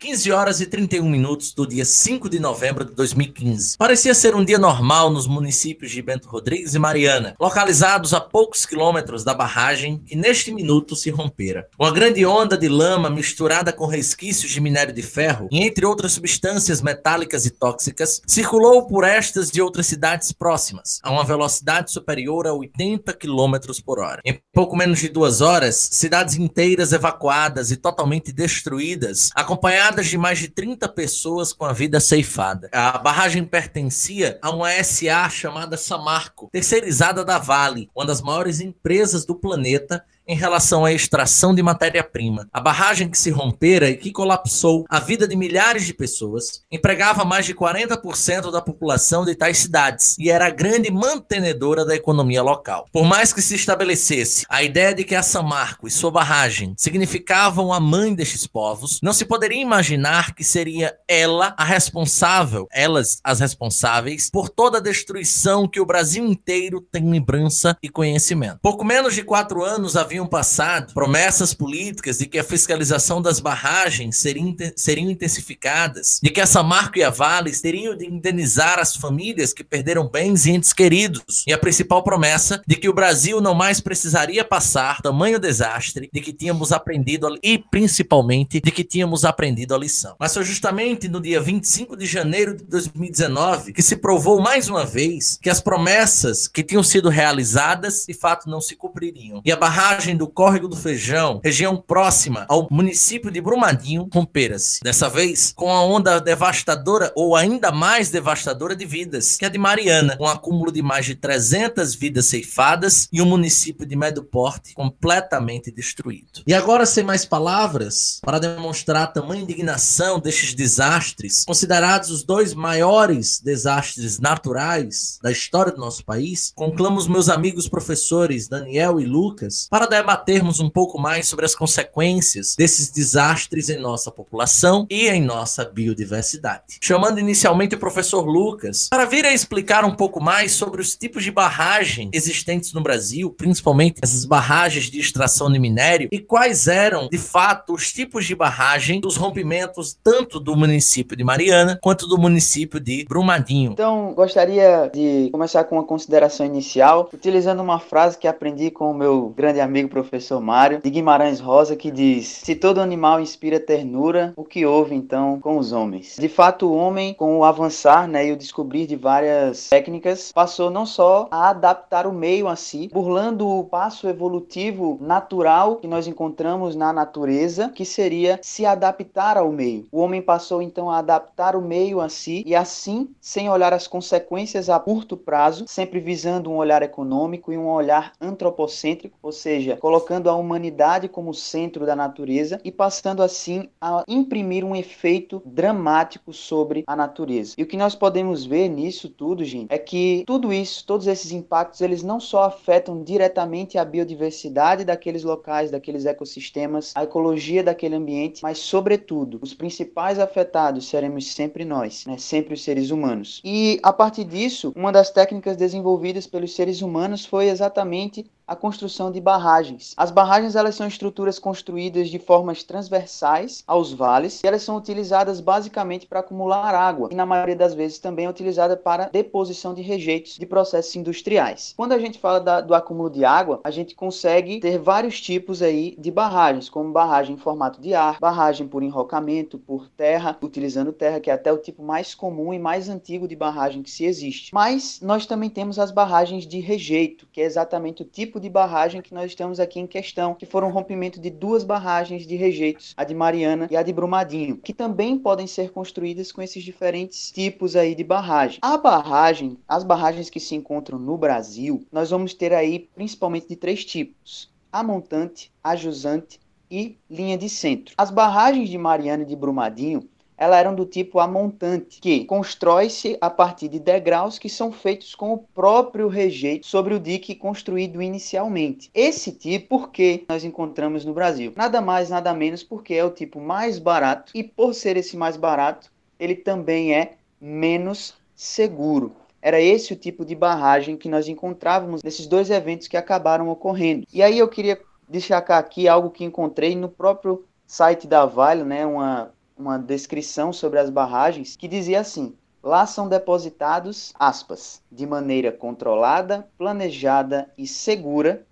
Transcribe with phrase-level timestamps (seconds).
[0.00, 3.76] 15 horas e 31 minutos do dia 5 de novembro de 2015.
[3.76, 8.64] Parecia ser um dia normal nos municípios de Bento Rodrigues e Mariana, localizados a poucos
[8.64, 11.68] quilômetros da barragem que neste minuto se rompera.
[11.78, 16.12] Uma grande onda de lama misturada com resquícios de minério de ferro e entre outras
[16.12, 22.46] substâncias metálicas e tóxicas circulou por estas de outras cidades próximas, a uma velocidade superior
[22.46, 24.22] a 80 km por hora.
[24.24, 30.16] Em pouco menos de duas horas, cidades inteiras evacuadas e totalmente destruídas, acompanhadas acompanhadas de
[30.16, 32.68] mais de 30 pessoas com a vida ceifada.
[32.72, 39.24] A barragem pertencia a uma SA chamada Samarco, terceirizada da Vale, uma das maiores empresas
[39.24, 42.46] do planeta em relação à extração de matéria-prima.
[42.52, 47.24] A barragem que se rompera e que colapsou a vida de milhares de pessoas empregava
[47.24, 52.44] mais de 40% da população de tais cidades e era a grande mantenedora da economia
[52.44, 52.86] local.
[52.92, 57.72] Por mais que se estabelecesse a ideia de que a Samarco e sua barragem significavam
[57.72, 63.40] a mãe destes povos, não se poderia imaginar que seria ela a responsável, elas as
[63.40, 68.60] responsáveis, por toda a destruição que o Brasil inteiro tem lembrança e conhecimento.
[68.62, 73.40] Pouco menos de quatro anos haviam haviam passado promessas políticas de que a fiscalização das
[73.40, 78.94] barragens seriam, seriam intensificadas, de que essa Marco e a Vales teriam de indenizar as
[78.94, 83.40] famílias que perderam bens e entes queridos, e a principal promessa de que o Brasil
[83.40, 88.84] não mais precisaria passar tamanho desastre, de que tínhamos aprendido a, e principalmente de que
[88.84, 90.16] tínhamos aprendido a lição.
[90.18, 94.84] Mas foi justamente no dia 25 de janeiro de 2019 que se provou mais uma
[94.84, 99.40] vez que as promessas que tinham sido realizadas de fato não se cumpririam.
[99.44, 104.80] E a barragem do Córrego do Feijão, região próxima ao município de Brumadinho, romperam-se.
[104.82, 109.50] Dessa vez, com a onda devastadora ou ainda mais devastadora de vidas, que é a
[109.50, 114.22] de Mariana, um acúmulo de mais de 300 vidas ceifadas e um município de médio
[114.22, 116.42] porte completamente destruído.
[116.46, 122.54] E agora, sem mais palavras, para demonstrar a tamanha indignação destes desastres, considerados os dois
[122.54, 129.04] maiores desastres naturais da história do nosso país, conclamo os meus amigos professores Daniel e
[129.04, 135.08] Lucas para debatermos um pouco mais sobre as consequências desses desastres em nossa população e
[135.08, 136.78] em nossa biodiversidade.
[136.80, 141.22] Chamando inicialmente o professor Lucas para vir a explicar um pouco mais sobre os tipos
[141.22, 147.08] de barragem existentes no Brasil, principalmente essas barragens de extração de minério e quais eram,
[147.08, 152.16] de fato, os tipos de barragem dos rompimentos tanto do município de Mariana quanto do
[152.16, 153.72] município de Brumadinho.
[153.72, 158.94] Então, gostaria de começar com uma consideração inicial, utilizando uma frase que aprendi com o
[158.94, 164.32] meu grande amigo professor Mário, de Guimarães Rosa, que diz: Se todo animal inspira ternura,
[164.36, 166.16] o que houve então com os homens?
[166.18, 170.70] De fato, o homem, com o avançar né, e o descobrir de várias técnicas, passou
[170.70, 176.06] não só a adaptar o meio a si, burlando o passo evolutivo natural que nós
[176.06, 179.86] encontramos na natureza, que seria se adaptar ao meio.
[179.92, 183.86] O homem passou então a adaptar o meio a si e assim, sem olhar as
[183.86, 189.69] consequências a curto prazo, sempre visando um olhar econômico e um olhar antropocêntrico, ou seja,
[189.76, 196.32] colocando a humanidade como centro da natureza e passando assim a imprimir um efeito dramático
[196.32, 197.54] sobre a natureza.
[197.56, 201.32] E o que nós podemos ver nisso tudo, gente, é que tudo isso, todos esses
[201.32, 207.94] impactos, eles não só afetam diretamente a biodiversidade daqueles locais, daqueles ecossistemas, a ecologia daquele
[207.94, 212.16] ambiente, mas sobretudo, os principais afetados seremos sempre nós, né?
[212.18, 213.40] Sempre os seres humanos.
[213.44, 219.12] E a partir disso, uma das técnicas desenvolvidas pelos seres humanos foi exatamente a construção
[219.12, 219.94] de barragens.
[219.96, 225.40] As barragens elas são estruturas construídas de formas transversais aos vales e elas são utilizadas
[225.40, 229.82] basicamente para acumular água e na maioria das vezes também é utilizada para deposição de
[229.82, 231.74] rejeitos de processos industriais.
[231.76, 235.62] Quando a gente fala da, do acúmulo de água, a gente consegue ter vários tipos
[235.62, 240.92] aí de barragens, como barragem em formato de ar, barragem por enrocamento, por terra, utilizando
[240.92, 244.04] terra, que é até o tipo mais comum e mais antigo de barragem que se
[244.04, 244.52] existe.
[244.52, 249.02] Mas nós também temos as barragens de rejeito, que é exatamente o tipo de barragem
[249.02, 253.04] que nós estamos aqui em questão, que foram rompimento de duas barragens de rejeitos, a
[253.04, 257.76] de Mariana e a de Brumadinho, que também podem ser construídas com esses diferentes tipos
[257.76, 258.58] aí de barragem.
[258.62, 263.56] A barragem, as barragens que se encontram no Brasil, nós vamos ter aí principalmente de
[263.56, 266.40] três tipos: a montante, a jusante
[266.70, 267.94] e linha de centro.
[267.98, 270.08] As barragens de Mariana e de Brumadinho
[270.40, 275.34] elas eram do tipo amontante, que constrói-se a partir de degraus que são feitos com
[275.34, 278.90] o próprio rejeito sobre o dique construído inicialmente.
[278.94, 281.52] Esse tipo, por que nós encontramos no Brasil?
[281.54, 285.36] Nada mais, nada menos porque é o tipo mais barato e por ser esse mais
[285.36, 289.12] barato, ele também é menos seguro.
[289.42, 294.06] Era esse o tipo de barragem que nós encontrávamos nesses dois eventos que acabaram ocorrendo.
[294.10, 298.86] E aí eu queria destacar aqui algo que encontrei no próprio site da Vale, né,
[298.86, 305.52] uma uma descrição sobre as barragens que dizia assim: Lá são depositados, aspas, de maneira
[305.52, 308.46] controlada, planejada e segura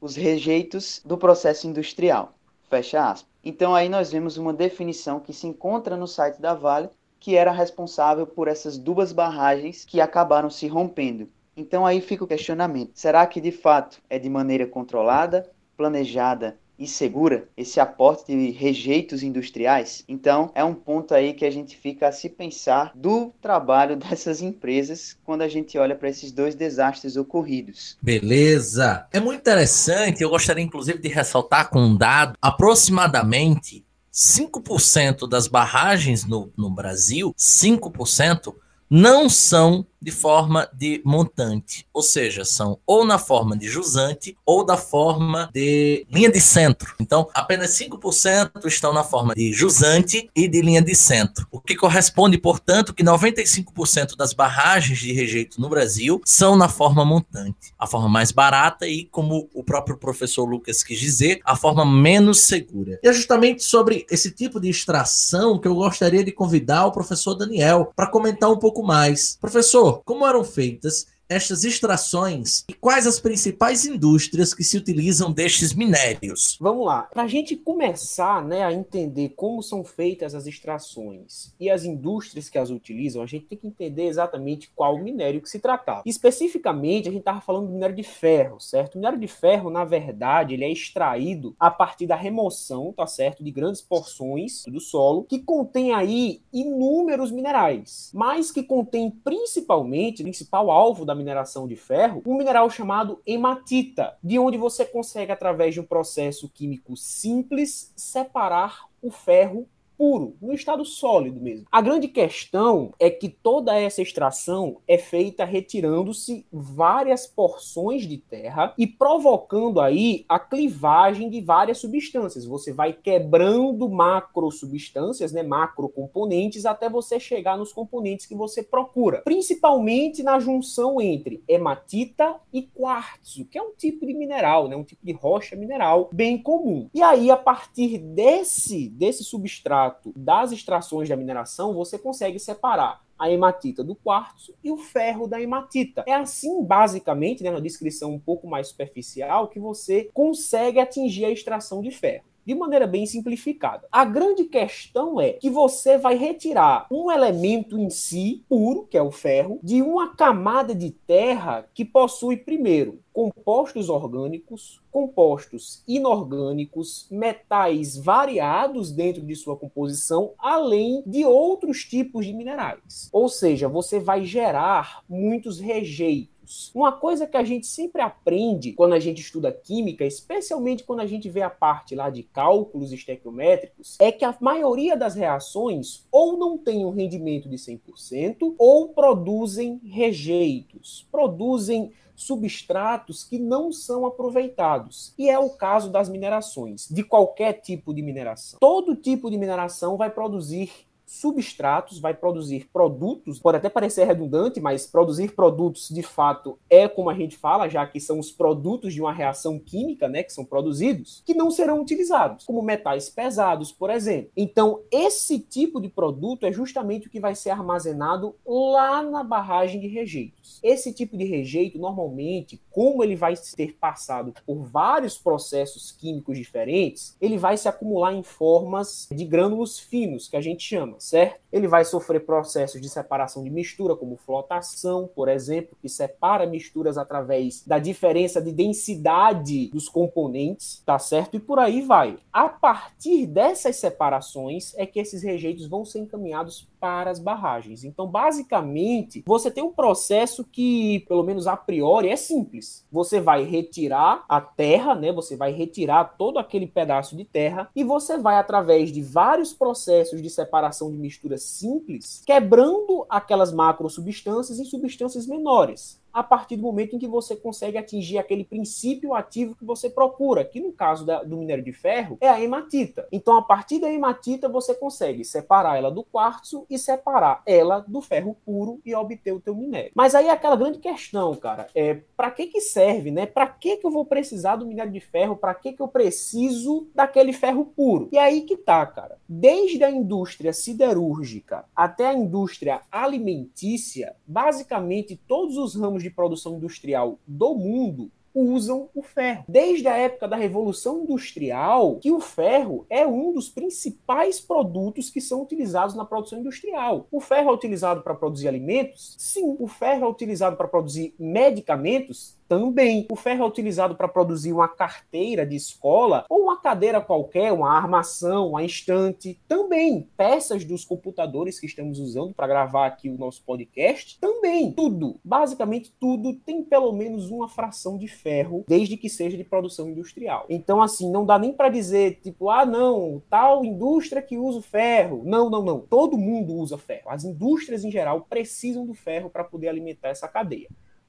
[0.00, 2.34] os rejeitos do processo industrial.
[2.68, 3.30] Fecha aspas.
[3.44, 7.52] Então aí nós vemos uma definição que se encontra no site da Vale, que era
[7.52, 11.28] responsável por essas duas barragens que acabaram se rompendo.
[11.56, 16.86] Então aí fica o questionamento: será que de fato é de maneira controlada, planejada e
[16.86, 20.04] segura esse aporte de rejeitos industriais.
[20.08, 24.42] Então, é um ponto aí que a gente fica a se pensar do trabalho dessas
[24.42, 27.96] empresas quando a gente olha para esses dois desastres ocorridos.
[28.00, 29.06] Beleza.
[29.12, 36.24] É muito interessante, eu gostaria inclusive de ressaltar com um dado, aproximadamente 5% das barragens
[36.24, 38.54] no, no Brasil, 5%
[38.88, 44.64] não são de forma de montante, ou seja, são ou na forma de jusante ou
[44.64, 46.94] da forma de linha de centro.
[47.00, 51.74] Então, apenas 5% estão na forma de jusante e de linha de centro, o que
[51.74, 57.86] corresponde, portanto, que 95% das barragens de rejeito no Brasil são na forma montante, a
[57.86, 62.98] forma mais barata e, como o próprio professor Lucas quis dizer, a forma menos segura.
[63.02, 67.34] E é justamente sobre esse tipo de extração que eu gostaria de convidar o professor
[67.34, 69.36] Daniel para comentar um pouco mais.
[69.40, 75.74] Professor, como eram feitas estas extrações e quais as principais indústrias que se utilizam destes
[75.74, 76.56] minérios?
[76.60, 77.02] Vamos lá.
[77.02, 82.48] Para a gente começar né, a entender como são feitas as extrações e as indústrias
[82.48, 86.02] que as utilizam, a gente tem que entender exatamente qual minério que se tratava.
[86.06, 88.94] Especificamente, a gente estava falando do minério de ferro, certo?
[88.94, 93.42] O minério de ferro, na verdade, ele é extraído a partir da remoção, tá certo,
[93.42, 100.24] de grandes porções do solo que contém aí inúmeros minerais, mas que contém principalmente, o
[100.24, 105.74] principal alvo da mineração de ferro, um mineral chamado hematita, de onde você consegue, através
[105.74, 111.66] de um processo químico simples, separar o ferro puro, no estado sólido mesmo.
[111.70, 118.74] A grande questão é que toda essa extração é feita retirando-se várias porções de terra
[118.78, 122.44] e provocando aí a clivagem de várias substâncias.
[122.44, 128.62] Você vai quebrando macro substâncias, né, macro componentes, até você chegar nos componentes que você
[128.62, 134.76] procura, principalmente na junção entre hematita e quartzo, que é um tipo de mineral, né,
[134.76, 136.88] um tipo de rocha mineral bem comum.
[136.94, 143.04] E aí a partir desse desse substrato extrato das extrações da mineração, você consegue separar
[143.18, 146.04] a hematita do quartzo e o ferro da hematita.
[146.06, 151.30] É assim, basicamente, né, na descrição um pouco mais superficial, que você consegue atingir a
[151.30, 153.88] extração de ferro de maneira bem simplificada.
[153.90, 159.02] A grande questão é que você vai retirar um elemento em si, puro, que é
[159.02, 167.96] o ferro, de uma camada de terra que possui, primeiro, compostos orgânicos, compostos inorgânicos, metais
[167.96, 173.08] variados dentro de sua composição, além de outros tipos de minerais.
[173.12, 176.35] Ou seja, você vai gerar muitos rejeitos
[176.74, 181.06] uma coisa que a gente sempre aprende quando a gente estuda química, especialmente quando a
[181.06, 186.36] gente vê a parte lá de cálculos estequiométricos, é que a maioria das reações ou
[186.36, 195.12] não tem um rendimento de 100% ou produzem rejeitos, produzem substratos que não são aproveitados.
[195.18, 198.58] E é o caso das minerações, de qualquer tipo de mineração.
[198.58, 200.70] Todo tipo de mineração vai produzir
[201.06, 207.08] substratos, vai produzir produtos, pode até parecer redundante, mas produzir produtos de fato é como
[207.08, 210.44] a gente fala, já que são os produtos de uma reação química, né, que são
[210.44, 214.32] produzidos, que não serão utilizados, como metais pesados, por exemplo.
[214.36, 219.80] Então, esse tipo de produto é justamente o que vai ser armazenado lá na barragem
[219.80, 220.58] de rejeitos.
[220.62, 227.16] Esse tipo de rejeito, normalmente, como ele vai ter passado por vários processos químicos diferentes,
[227.20, 231.45] ele vai se acumular em formas de grânulos finos, que a gente chama certo?
[231.56, 236.98] Ele vai sofrer processos de separação de mistura, como flotação, por exemplo, que separa misturas
[236.98, 241.36] através da diferença de densidade dos componentes, tá certo?
[241.36, 242.18] E por aí vai.
[242.30, 247.84] A partir dessas separações é que esses rejeitos vão ser encaminhados para as barragens.
[247.84, 252.84] Então, basicamente, você tem um processo que, pelo menos a priori, é simples.
[252.92, 255.10] Você vai retirar a terra, né?
[255.12, 260.20] Você vai retirar todo aquele pedaço de terra e você vai através de vários processos
[260.20, 266.62] de separação de mistura simples, quebrando aquelas macro substâncias em substâncias menores a partir do
[266.62, 271.04] momento em que você consegue atingir aquele princípio ativo que você procura, que no caso
[271.04, 273.06] da, do minério de ferro é a hematita.
[273.12, 278.00] Então, a partir da hematita, você consegue separar ela do quartzo e separar ela do
[278.00, 279.92] ferro puro e obter o teu minério.
[279.94, 283.26] Mas aí é aquela grande questão, cara, é para que que serve, né?
[283.26, 285.36] Para que que eu vou precisar do minério de ferro?
[285.36, 288.08] Para que que eu preciso daquele ferro puro?
[288.10, 289.18] E aí que tá, cara.
[289.28, 297.18] Desde a indústria siderúrgica até a indústria alimentícia, basicamente todos os ramos de produção industrial
[297.26, 299.44] do mundo usam o ferro.
[299.48, 305.22] Desde a época da Revolução Industrial, que o ferro é um dos principais produtos que
[305.22, 307.06] são utilizados na produção industrial.
[307.10, 309.14] O ferro é utilizado para produzir alimentos?
[309.18, 309.56] Sim.
[309.58, 312.36] O ferro é utilizado para produzir medicamentos?
[312.48, 313.06] Também.
[313.10, 317.76] O ferro é utilizado para produzir uma carteira de escola ou uma cadeira qualquer, uma
[317.76, 319.38] armação, uma estante.
[319.48, 320.08] Também.
[320.16, 324.18] Peças dos computadores que estamos usando para gravar aqui o nosso podcast.
[324.20, 324.72] Também.
[324.72, 325.18] Tudo.
[325.24, 330.46] Basicamente tudo tem pelo menos uma fração de ferro, desde que seja de produção industrial.
[330.48, 334.62] Então, assim, não dá nem para dizer, tipo, ah, não, tal indústria que usa o
[334.62, 335.22] ferro.
[335.24, 335.80] Não, não, não.
[335.80, 337.10] Todo mundo usa ferro.
[337.10, 340.68] As indústrias em geral precisam do ferro para poder alimentar essa cadeia.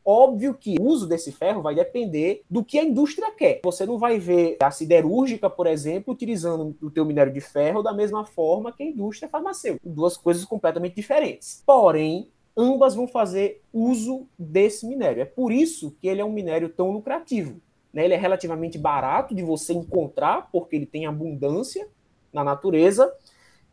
[0.10, 3.60] Óbvio que o uso desse ferro vai depender do que a indústria quer.
[3.62, 7.92] Você não vai ver a siderúrgica, por exemplo, utilizando o teu minério de ferro da
[7.92, 9.82] mesma forma que a indústria farmacêutica.
[9.86, 11.62] Duas coisas completamente diferentes.
[11.66, 15.22] Porém, ambas vão fazer uso desse minério.
[15.22, 17.60] É por isso que ele é um minério tão lucrativo.
[17.92, 18.06] Né?
[18.06, 21.86] Ele é relativamente barato de você encontrar, porque ele tem abundância
[22.32, 23.14] na natureza,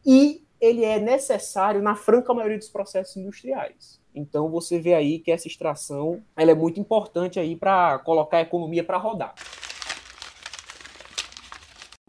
[0.05, 4.03] e ele é necessário na franca maioria dos processos industriais.
[4.15, 8.43] Então você vê aí que essa extração ela é muito importante aí para colocar a
[8.43, 9.35] economia para rodar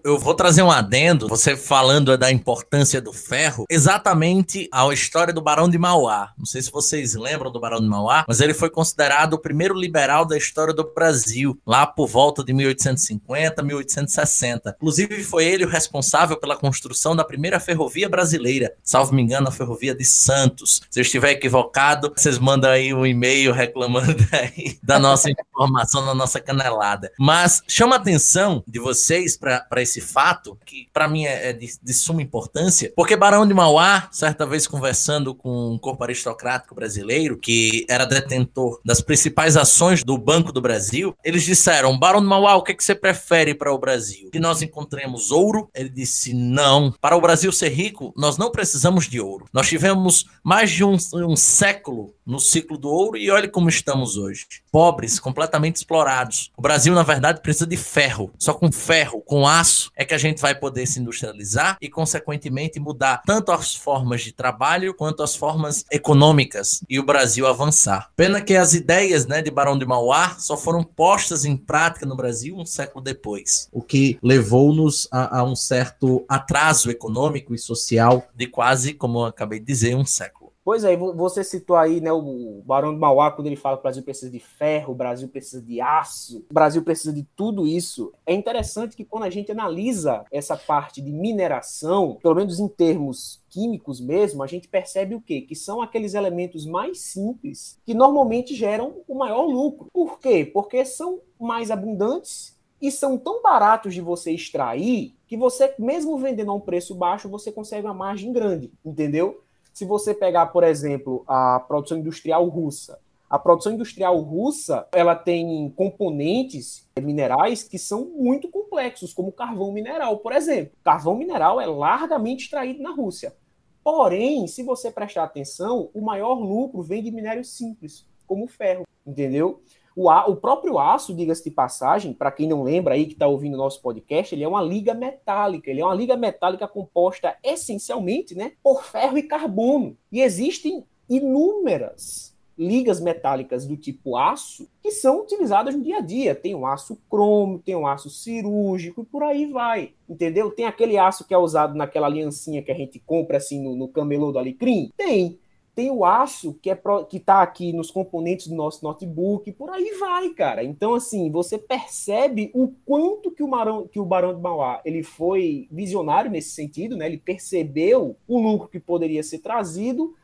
[0.06, 5.42] eu vou trazer um adendo, você falando da importância do ferro, exatamente a história do
[5.42, 6.32] Barão de Mauá.
[6.38, 9.74] Não sei se vocês lembram do Barão de Mauá, mas ele foi considerado o primeiro
[9.74, 14.76] liberal da história do Brasil, lá por volta de 1850, 1860.
[14.78, 19.52] Inclusive, foi ele o responsável pela construção da primeira ferrovia brasileira, salvo me engano, a
[19.52, 20.84] ferrovia de Santos.
[20.88, 26.14] Se eu estiver equivocado, vocês mandam aí um e-mail reclamando aí da nossa informação, da
[26.14, 27.12] nossa canelada.
[27.18, 31.54] Mas chama a atenção de vocês para esse esse fato, que para mim é, é
[31.54, 36.76] de, de, suma importância, porque Barão de Mauá, certa vez conversando com um corpo aristocrático
[36.76, 42.28] brasileiro, que era detentor das principais ações do Banco do Brasil, eles disseram: Barão de
[42.28, 44.30] Mauá, o que, é que você prefere para o Brasil?
[44.32, 45.70] Que nós encontremos ouro?
[45.74, 46.94] Ele disse: não.
[47.00, 49.46] Para o Brasil ser rico, nós não precisamos de ouro.
[49.54, 54.18] Nós tivemos mais de um, um século no ciclo do ouro e olhe como estamos
[54.18, 54.46] hoje.
[54.72, 56.52] Pobres, completamente explorados.
[56.58, 58.32] O Brasil, na verdade, precisa de ferro.
[58.40, 62.80] Só com ferro, com aço, é que a gente vai poder se industrializar e, consequentemente,
[62.80, 68.12] mudar tanto as formas de trabalho quanto as formas econômicas e o Brasil avançar.
[68.16, 72.16] Pena que as ideias né, de Barão de Mauá só foram postas em prática no
[72.16, 78.28] Brasil um século depois, o que levou-nos a, a um certo atraso econômico e social
[78.36, 80.35] de quase, como eu acabei de dizer, um século.
[80.66, 83.84] Pois é, você citou aí né, o Barão de Mauá, quando ele fala que o
[83.84, 88.12] Brasil precisa de ferro, o Brasil precisa de aço, o Brasil precisa de tudo isso.
[88.26, 93.44] É interessante que quando a gente analisa essa parte de mineração, pelo menos em termos
[93.48, 95.42] químicos mesmo, a gente percebe o quê?
[95.42, 99.90] Que são aqueles elementos mais simples que normalmente geram o maior lucro.
[99.94, 100.50] Por quê?
[100.52, 106.52] Porque são mais abundantes e são tão baratos de você extrair que você, mesmo vendendo
[106.52, 109.45] a um preço baixo, você consegue uma margem grande, entendeu?
[109.76, 112.98] Se você pegar, por exemplo, a produção industrial russa,
[113.30, 120.20] a produção industrial russa, ela tem componentes minerais que são muito complexos, como carvão mineral,
[120.20, 120.78] por exemplo.
[120.82, 123.36] Carvão mineral é largamente extraído na Rússia.
[123.84, 128.86] Porém, se você prestar atenção, o maior lucro vem de minérios simples, como o ferro,
[129.06, 129.62] entendeu?
[129.96, 133.54] O, o próprio aço, diga-se de passagem, para quem não lembra aí que está ouvindo
[133.54, 135.72] o nosso podcast, ele é uma liga metálica.
[135.72, 139.98] Ele é uma liga metálica composta essencialmente né, por ferro e carbono.
[140.12, 146.34] E existem inúmeras ligas metálicas do tipo aço que são utilizadas no dia a dia.
[146.34, 149.94] Tem o aço cromo, tem o aço cirúrgico e por aí vai.
[150.08, 150.52] Entendeu?
[150.52, 153.88] Tem aquele aço que é usado naquela aliancinha que a gente compra assim no, no
[153.88, 154.92] camelô do Alecrim?
[154.96, 155.40] Tem.
[155.76, 159.70] Tem o aço que é pro, que está aqui nos componentes do nosso notebook, por
[159.70, 160.64] aí vai, cara.
[160.64, 165.04] Então, assim, você percebe o quanto que o, Marão, que o Barão de Mauá ele
[165.04, 167.06] foi visionário nesse sentido, né?
[167.06, 170.16] Ele percebeu o lucro que poderia ser trazido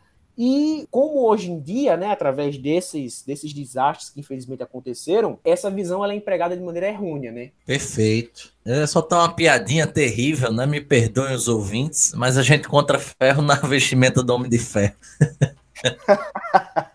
[0.43, 6.03] e como hoje em dia, né, através desses, desses desastres que infelizmente aconteceram, essa visão
[6.03, 7.51] ela é empregada de maneira errônea, né?
[7.63, 8.51] Perfeito.
[8.65, 10.65] É só tá uma piadinha terrível, né?
[10.65, 14.95] Me perdoem os ouvintes, mas a gente contra ferro na vestimenta do Homem de Ferro.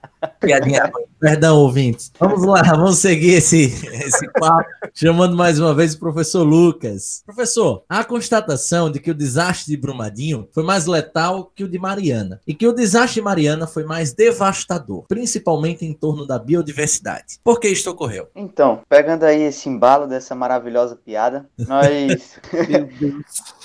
[0.46, 0.92] Piadinha.
[1.18, 2.12] Perdão, ouvintes.
[2.20, 7.22] Vamos lá, vamos seguir esse, esse papo, chamando mais uma vez o professor Lucas.
[7.24, 11.68] Professor, há a constatação de que o desastre de Brumadinho foi mais letal que o
[11.68, 16.38] de Mariana, e que o desastre de Mariana foi mais devastador, principalmente em torno da
[16.38, 17.38] biodiversidade.
[17.42, 18.28] Por que isto ocorreu?
[18.36, 22.38] Então, pegando aí esse embalo dessa maravilhosa piada, nós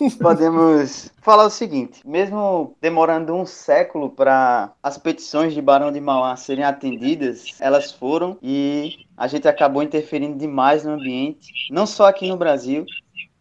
[0.21, 6.35] podemos falar o seguinte: mesmo demorando um século para as petições de Barão de Mauá
[6.35, 12.27] serem atendidas, elas foram e a gente acabou interferindo demais no ambiente, não só aqui
[12.27, 12.85] no Brasil,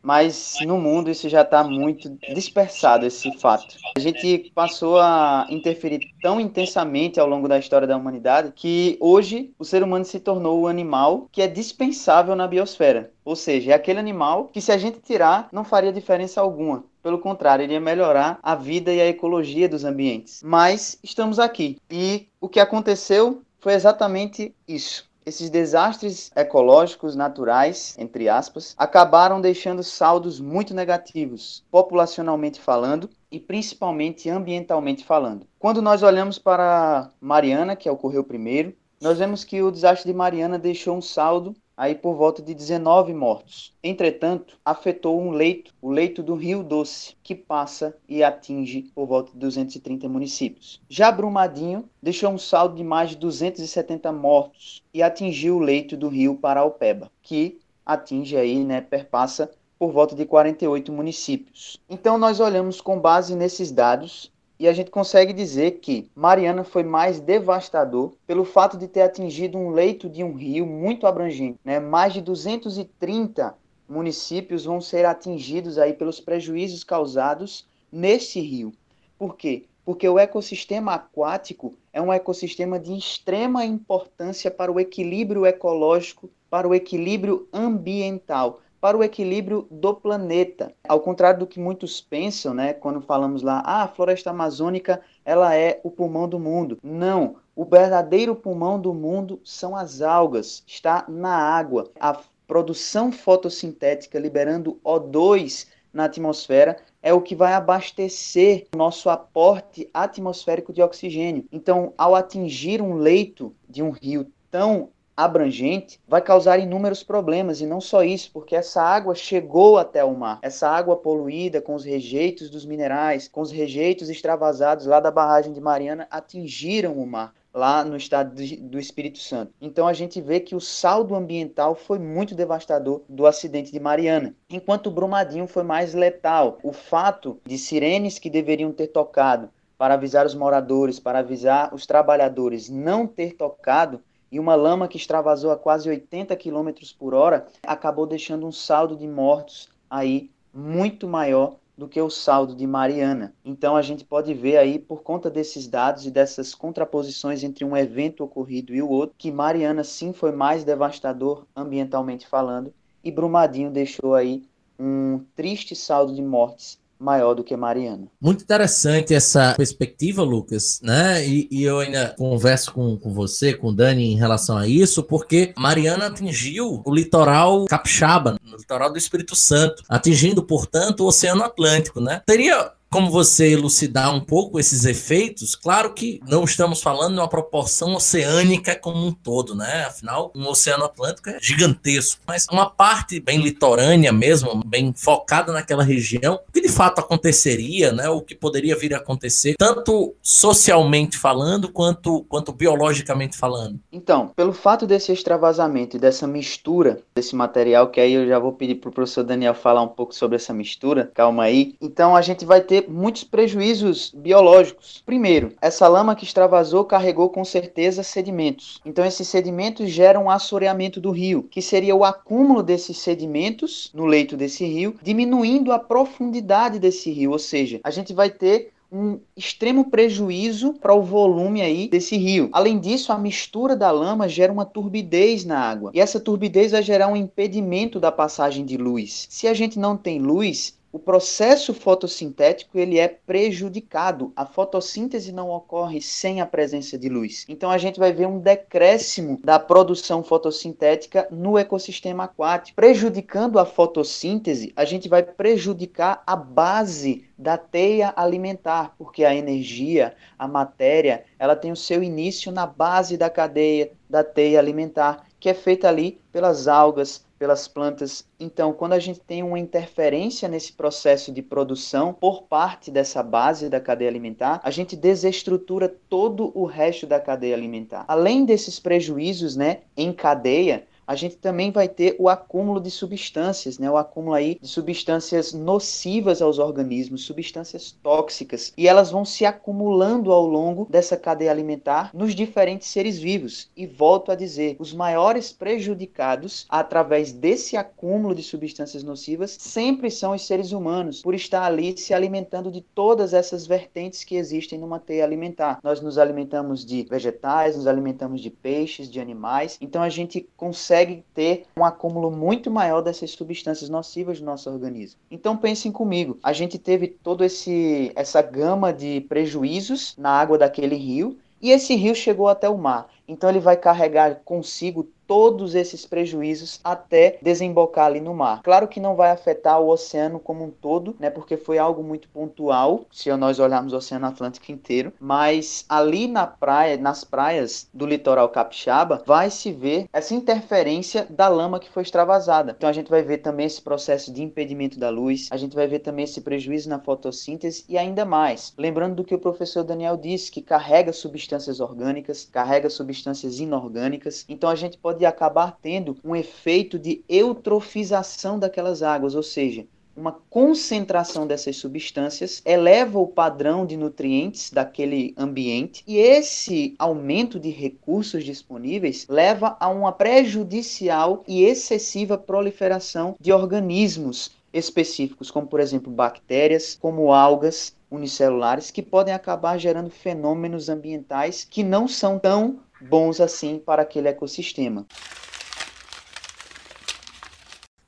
[0.02, 3.76] mas no mundo isso já está muito dispersado, esse fato.
[3.96, 9.52] A gente passou a interferir tão intensamente ao longo da história da humanidade que hoje
[9.58, 13.12] o ser humano se tornou o animal que é dispensável na biosfera.
[13.24, 16.84] Ou seja, é aquele animal que se a gente tirar não faria diferença alguma.
[17.02, 20.42] Pelo contrário, iria melhorar a vida e a ecologia dos ambientes.
[20.44, 21.78] Mas estamos aqui.
[21.90, 25.09] E o que aconteceu foi exatamente isso.
[25.24, 34.30] Esses desastres ecológicos naturais, entre aspas, acabaram deixando saldos muito negativos, populacionalmente falando e principalmente
[34.30, 35.46] ambientalmente falando.
[35.58, 40.58] Quando nós olhamos para Mariana, que ocorreu primeiro, nós vemos que o desastre de Mariana
[40.58, 43.72] deixou um saldo aí por volta de 19 mortos.
[43.82, 49.32] Entretanto, afetou um leito, o leito do Rio Doce, que passa e atinge por volta
[49.32, 50.78] de 230 municípios.
[50.90, 56.08] Já Brumadinho deixou um saldo de mais de 270 mortos e atingiu o leito do
[56.08, 61.80] Rio Paraupeba, que atinge aí, né, perpassa por volta de 48 municípios.
[61.88, 66.82] Então nós olhamos com base nesses dados E a gente consegue dizer que Mariana foi
[66.82, 71.58] mais devastador pelo fato de ter atingido um leito de um rio muito abrangente.
[71.64, 71.80] Né?
[71.80, 73.54] Mais de 230
[73.88, 78.70] municípios vão ser atingidos aí pelos prejuízos causados nesse rio.
[79.18, 79.64] Por quê?
[79.82, 86.68] Porque o ecossistema aquático é um ecossistema de extrema importância para o equilíbrio ecológico, para
[86.68, 90.72] o equilíbrio ambiental, para o equilíbrio do planeta.
[90.88, 95.54] Ao contrário do que muitos pensam, né, quando falamos lá, ah, a floresta amazônica, ela
[95.54, 96.78] é o pulmão do mundo.
[96.82, 101.90] Não, o verdadeiro pulmão do mundo são as algas, está na água.
[102.00, 110.72] A produção fotossintética liberando O2 na atmosfera é o que vai abastecer nosso aporte atmosférico
[110.72, 111.44] de oxigênio.
[111.52, 114.90] Então, ao atingir um leito de um rio tão
[115.24, 117.60] abrangente, vai causar inúmeros problemas.
[117.60, 120.38] E não só isso, porque essa água chegou até o mar.
[120.42, 125.52] Essa água poluída com os rejeitos dos minerais, com os rejeitos extravasados lá da barragem
[125.52, 129.52] de Mariana, atingiram o mar lá no estado do Espírito Santo.
[129.60, 134.34] Então a gente vê que o saldo ambiental foi muito devastador do acidente de Mariana,
[134.48, 136.58] enquanto o Brumadinho foi mais letal.
[136.62, 141.86] O fato de sirenes que deveriam ter tocado para avisar os moradores, para avisar os
[141.86, 147.46] trabalhadores, não ter tocado, e uma lama que extravasou a quase 80 km por hora,
[147.66, 153.34] acabou deixando um saldo de mortos aí muito maior do que o saldo de Mariana.
[153.44, 157.76] Então a gente pode ver aí, por conta desses dados e dessas contraposições entre um
[157.76, 163.70] evento ocorrido e o outro, que Mariana sim foi mais devastador ambientalmente falando, e Brumadinho
[163.70, 164.44] deixou aí
[164.78, 168.06] um triste saldo de mortes maior do que Mariana.
[168.20, 171.26] Muito interessante essa perspectiva, Lucas, né?
[171.26, 175.02] E, e, eu ainda converso com, com você, com o Dani, em relação a isso,
[175.02, 181.42] porque Mariana atingiu o litoral capixaba, no litoral do Espírito Santo, atingindo, portanto, o Oceano
[181.42, 182.22] Atlântico, né?
[182.26, 187.28] Teria como você elucidar um pouco esses efeitos, claro que não estamos falando de uma
[187.28, 189.84] proporção oceânica como um todo, né?
[189.84, 195.84] Afinal, um oceano Atlântico é gigantesco, mas uma parte bem litorânea mesmo, bem focada naquela
[195.84, 198.08] região, o que de fato aconteceria, né?
[198.08, 203.78] O que poderia vir a acontecer, tanto socialmente falando quanto, quanto biologicamente falando?
[203.92, 208.52] Então, pelo fato desse extravasamento e dessa mistura desse material, que aí eu já vou
[208.52, 211.76] pedir para o professor Daniel falar um pouco sobre essa mistura, calma aí.
[211.80, 215.02] Então, a gente vai ter muitos prejuízos biológicos.
[215.04, 218.80] Primeiro, essa lama que extravasou carregou com certeza sedimentos.
[218.84, 224.06] Então, esses sedimentos geram um assoreamento do rio, que seria o acúmulo desses sedimentos no
[224.06, 227.32] leito desse rio, diminuindo a profundidade desse rio.
[227.32, 232.48] Ou seja, a gente vai ter um extremo prejuízo para o volume aí desse rio.
[232.52, 235.92] Além disso, a mistura da lama gera uma turbidez na água.
[235.94, 239.26] E essa turbidez vai gerar um impedimento da passagem de luz.
[239.30, 244.32] Se a gente não tem luz, o processo fotossintético ele é prejudicado.
[244.34, 247.44] A fotossíntese não ocorre sem a presença de luz.
[247.48, 253.64] Então a gente vai ver um decréscimo da produção fotossintética no ecossistema aquático, prejudicando a
[253.64, 254.72] fotossíntese.
[254.74, 261.54] A gente vai prejudicar a base da teia alimentar, porque a energia, a matéria, ela
[261.54, 266.20] tem o seu início na base da cadeia da teia alimentar, que é feita ali
[266.32, 268.28] pelas algas, pelas plantas.
[268.38, 273.70] Então, quando a gente tem uma interferência nesse processo de produção por parte dessa base
[273.70, 278.04] da cadeia alimentar, a gente desestrutura todo o resto da cadeia alimentar.
[278.06, 283.78] Além desses prejuízos, né, em cadeia, a gente também vai ter o acúmulo de substâncias,
[283.78, 283.90] né?
[283.90, 290.32] O acúmulo aí de substâncias nocivas aos organismos, substâncias tóxicas, e elas vão se acumulando
[290.32, 293.68] ao longo dessa cadeia alimentar nos diferentes seres vivos.
[293.76, 300.32] E volto a dizer, os maiores prejudicados através desse acúmulo de substâncias nocivas sempre são
[300.32, 304.98] os seres humanos, por estar ali se alimentando de todas essas vertentes que existem numa
[304.98, 305.80] teia alimentar.
[305.82, 310.99] Nós nos alimentamos de vegetais, nos alimentamos de peixes, de animais, então a gente consegue
[311.00, 315.18] consegue ter um acúmulo muito maior dessas substâncias nocivas no nosso organismo.
[315.30, 321.38] Então pensem comigo, a gente teve toda essa gama de prejuízos na água daquele rio
[321.60, 323.08] e esse rio chegou até o mar.
[323.26, 328.62] Então ele vai carregar consigo todos esses prejuízos até desembocar ali no mar.
[328.64, 332.28] Claro que não vai afetar o oceano como um todo, né, porque foi algo muito
[332.30, 338.06] pontual, se nós olharmos o Oceano Atlântico inteiro, mas ali na praia, nas praias do
[338.06, 342.74] litoral capixaba, vai se ver essa interferência da lama que foi extravasada.
[342.76, 345.86] Então a gente vai ver também esse processo de impedimento da luz, a gente vai
[345.86, 348.74] ver também esse prejuízo na fotossíntese e ainda mais.
[348.76, 354.44] Lembrando do que o professor Daniel disse, que carrega substâncias orgânicas, carrega substâncias inorgânicas.
[354.48, 360.32] Então a gente pode acabar tendo um efeito de eutrofização daquelas águas, ou seja, uma
[360.50, 368.44] concentração dessas substâncias eleva o padrão de nutrientes daquele ambiente e esse aumento de recursos
[368.44, 376.98] disponíveis leva a uma prejudicial e excessiva proliferação de organismos específicos, como por exemplo bactérias,
[377.00, 383.78] como algas unicelulares, que podem acabar gerando fenômenos ambientais que não são tão bons assim
[383.78, 385.06] para aquele ecossistema.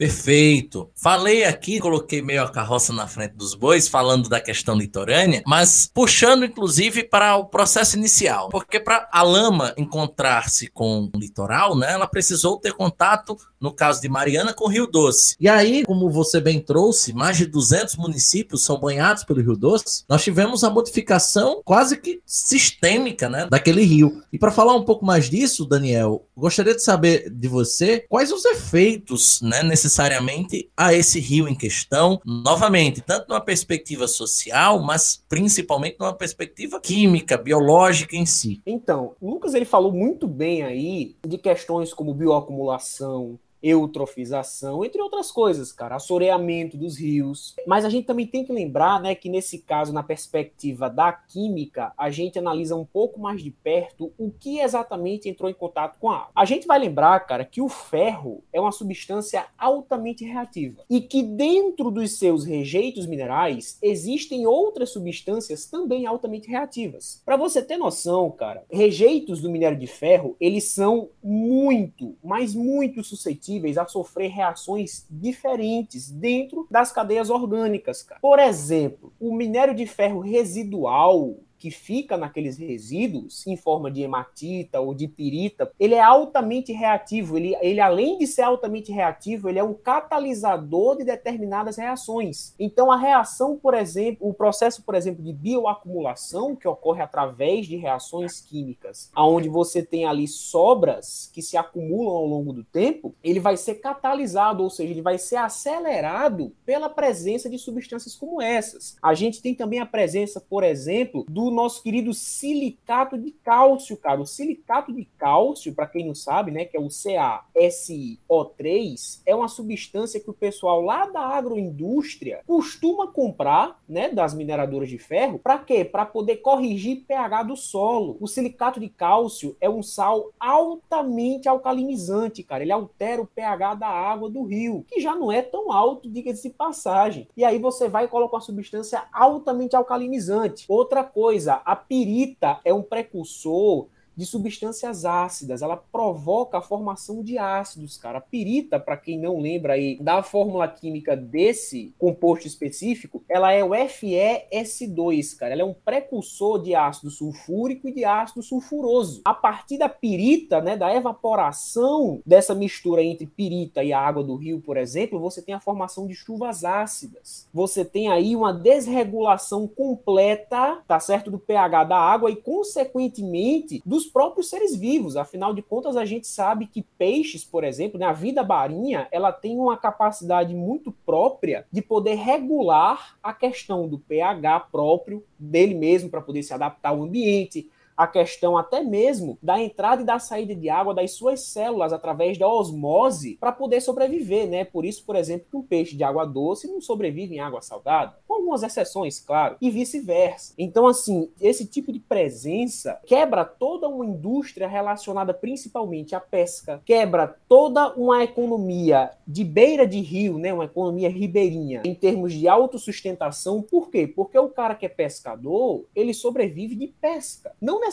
[0.02, 0.90] Perfeito.
[0.96, 5.88] Falei aqui, coloquei meio a carroça na frente dos bois, falando da questão litorânea, mas
[5.94, 11.92] puxando inclusive para o processo inicial, porque para a lama encontrar-se com o litoral, né,
[11.92, 15.36] ela precisou ter contato, no caso de Mariana, com o Rio Doce.
[15.40, 20.04] E aí, como você bem trouxe, mais de 200 municípios são banhados pelo Rio Doce.
[20.08, 24.22] Nós tivemos a modificação quase que sistêmica, né, daquele rio.
[24.32, 28.44] E para falar um pouco mais disso, Daniel, gostaria de saber de você quais os
[28.44, 35.96] efeitos, né, necessariamente a esse rio em questão, novamente, tanto numa perspectiva social, mas principalmente
[36.00, 38.60] numa perspectiva química, biológica em si.
[38.66, 45.70] Então, Lucas ele falou muito bem aí de questões como bioacumulação, eutrofização, entre outras coisas,
[45.70, 47.54] cara, assoreamento dos rios.
[47.66, 51.92] Mas a gente também tem que lembrar, né, que nesse caso, na perspectiva da química,
[51.96, 56.10] a gente analisa um pouco mais de perto o que exatamente entrou em contato com
[56.10, 56.30] a água.
[56.34, 61.22] A gente vai lembrar, cara, que o ferro é uma substância altamente reativa e que
[61.22, 67.22] dentro dos seus rejeitos minerais existem outras substâncias também altamente reativas.
[67.24, 73.04] Para você ter noção, cara, rejeitos do minério de ferro, eles são muito, mas muito
[73.04, 78.02] suscetíveis a sofrer reações diferentes dentro das cadeias orgânicas.
[78.02, 78.20] Cara.
[78.20, 84.80] Por exemplo, o minério de ferro residual que fica naqueles resíduos, em forma de hematita
[84.80, 87.38] ou de pirita, ele é altamente reativo.
[87.38, 92.52] Ele, ele, além de ser altamente reativo, ele é um catalisador de determinadas reações.
[92.58, 97.76] Então, a reação, por exemplo, o processo, por exemplo, de bioacumulação, que ocorre através de
[97.76, 103.38] reações químicas, onde você tem ali sobras que se acumulam ao longo do tempo, ele
[103.38, 108.96] vai ser catalisado, ou seja, ele vai ser acelerado pela presença de substâncias como essas.
[109.00, 114.20] A gente tem também a presença, por exemplo, do nosso querido silicato de cálcio, cara.
[114.20, 119.48] O silicato de cálcio, para quem não sabe, né, que é o CaSiO3, é uma
[119.48, 125.58] substância que o pessoal lá da agroindústria costuma comprar, né, das mineradoras de ferro, para
[125.58, 125.84] quê?
[125.84, 128.16] Para poder corrigir pH do solo.
[128.20, 132.62] O silicato de cálcio é um sal altamente alcalinizante, cara.
[132.62, 136.48] Ele altera o pH da água do rio, que já não é tão alto, diga-se
[136.48, 137.28] de passagem.
[137.36, 140.64] E aí você vai e coloca uma substância altamente alcalinizante.
[140.68, 147.22] Outra coisa, coisa, a pirita é um precursor de substâncias ácidas, ela provoca a formação
[147.22, 148.18] de ácidos, cara.
[148.18, 153.64] A pirita, para quem não lembra aí da fórmula química desse composto específico, ela é
[153.64, 155.52] o FeS2, cara.
[155.52, 159.22] Ela é um precursor de ácido sulfúrico e de ácido sulfuroso.
[159.24, 164.36] A partir da pirita, né, da evaporação dessa mistura entre pirita e a água do
[164.36, 167.48] rio, por exemplo, você tem a formação de chuvas ácidas.
[167.52, 174.02] Você tem aí uma desregulação completa, tá certo, do pH da água e consequentemente do
[174.02, 175.16] dos próprios seres vivos.
[175.16, 179.32] Afinal de contas, a gente sabe que peixes, por exemplo, na né, vida marinha, ela
[179.32, 186.10] tem uma capacidade muito própria de poder regular a questão do pH próprio dele mesmo
[186.10, 187.68] para poder se adaptar ao ambiente,
[188.02, 192.36] a questão até mesmo da entrada e da saída de água das suas células através
[192.36, 194.64] da osmose para poder sobreviver, né?
[194.64, 198.16] Por isso, por exemplo, que um peixe de água doce não sobrevive em água salgada,
[198.26, 200.54] com algumas exceções, claro, e vice-versa.
[200.58, 207.36] Então, assim, esse tipo de presença quebra toda uma indústria relacionada principalmente à pesca, quebra
[207.48, 210.52] toda uma economia de beira de rio, né?
[210.52, 213.62] Uma economia ribeirinha em termos de autossustentação.
[213.62, 214.06] Por quê?
[214.06, 217.54] Porque o cara que é pescador, ele sobrevive de pesca.
[217.60, 217.91] Não necessariamente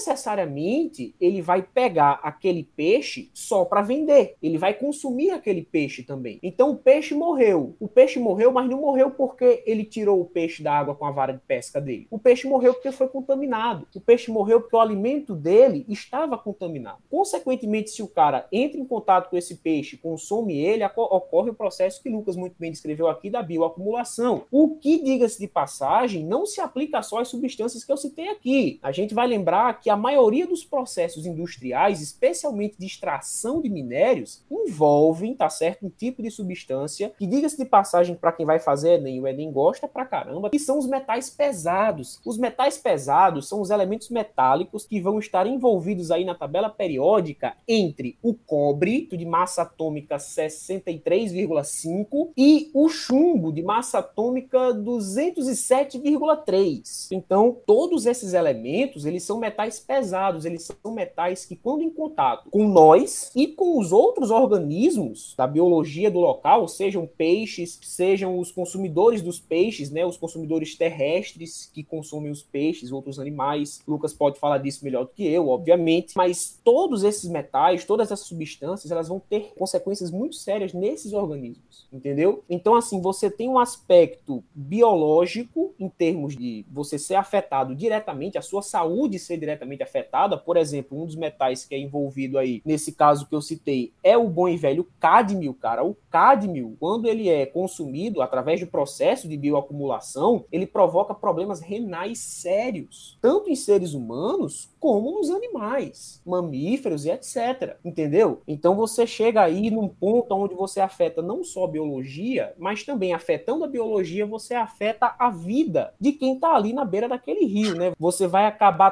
[1.20, 4.36] ele vai pegar aquele peixe só para vender.
[4.42, 6.40] Ele vai consumir aquele peixe também.
[6.42, 7.76] Então o peixe morreu.
[7.80, 11.12] O peixe morreu, mas não morreu porque ele tirou o peixe da água com a
[11.12, 12.08] vara de pesca dele.
[12.10, 13.88] O peixe morreu porque foi contaminado.
[13.96, 17.00] O peixe morreu porque o alimento dele estava contaminado.
[17.10, 22.02] Consequentemente, se o cara entra em contato com esse peixe, consome ele, ocorre o processo
[22.02, 24.44] que Lucas muito bem descreveu aqui da bioacumulação.
[24.52, 28.80] O que, diga-se de passagem, não se aplica só às substâncias que eu citei aqui.
[28.82, 34.44] A gente vai lembrar que a maioria dos processos industriais, especialmente de extração de minérios,
[34.50, 39.00] envolvem, tá certo, um tipo de substância que, diga-se de passagem, para quem vai fazer
[39.00, 42.20] Enem, o Enem gosta pra caramba que são os metais pesados.
[42.26, 47.56] Os metais pesados são os elementos metálicos que vão estar envolvidos aí na tabela periódica
[47.68, 57.10] entre o cobre, de massa atômica 63,5, e o chumbo, de massa atômica 207,3.
[57.12, 62.50] Então, todos esses elementos, eles são metais pesados, eles são metais que, quando em contato
[62.50, 68.52] com nós e com os outros organismos da biologia do local, sejam peixes, sejam os
[68.52, 73.82] consumidores dos peixes, né, os consumidores terrestres que consomem os peixes, outros animais.
[73.86, 78.26] Lucas pode falar disso melhor do que eu, obviamente, mas todos esses metais, todas essas
[78.26, 82.44] substâncias, elas vão ter consequências muito sérias nesses organismos, entendeu?
[82.50, 88.42] Então, assim, você tem um aspecto biológico em termos de você ser afetado diretamente, a
[88.42, 90.38] sua saúde ser diretamente afetada.
[90.38, 94.18] Por exemplo, um dos metais que é envolvido aí, nesse caso que eu citei, é
[94.18, 95.84] o bom e velho cádmio, cara.
[95.84, 102.20] O cádmio, quando ele é consumido através do processo de bioacumulação, ele provoca problemas renais
[102.20, 107.78] sérios, tanto em seres humanos como nos animais, mamíferos e etc.
[107.84, 108.42] Entendeu?
[108.48, 113.14] Então você chega aí num ponto onde você afeta não só a biologia, mas também
[113.14, 117.76] afetando a biologia, você afeta a vida de quem está ali na beira daquele rio,
[117.76, 117.92] né?
[118.00, 118.92] Você vai acabar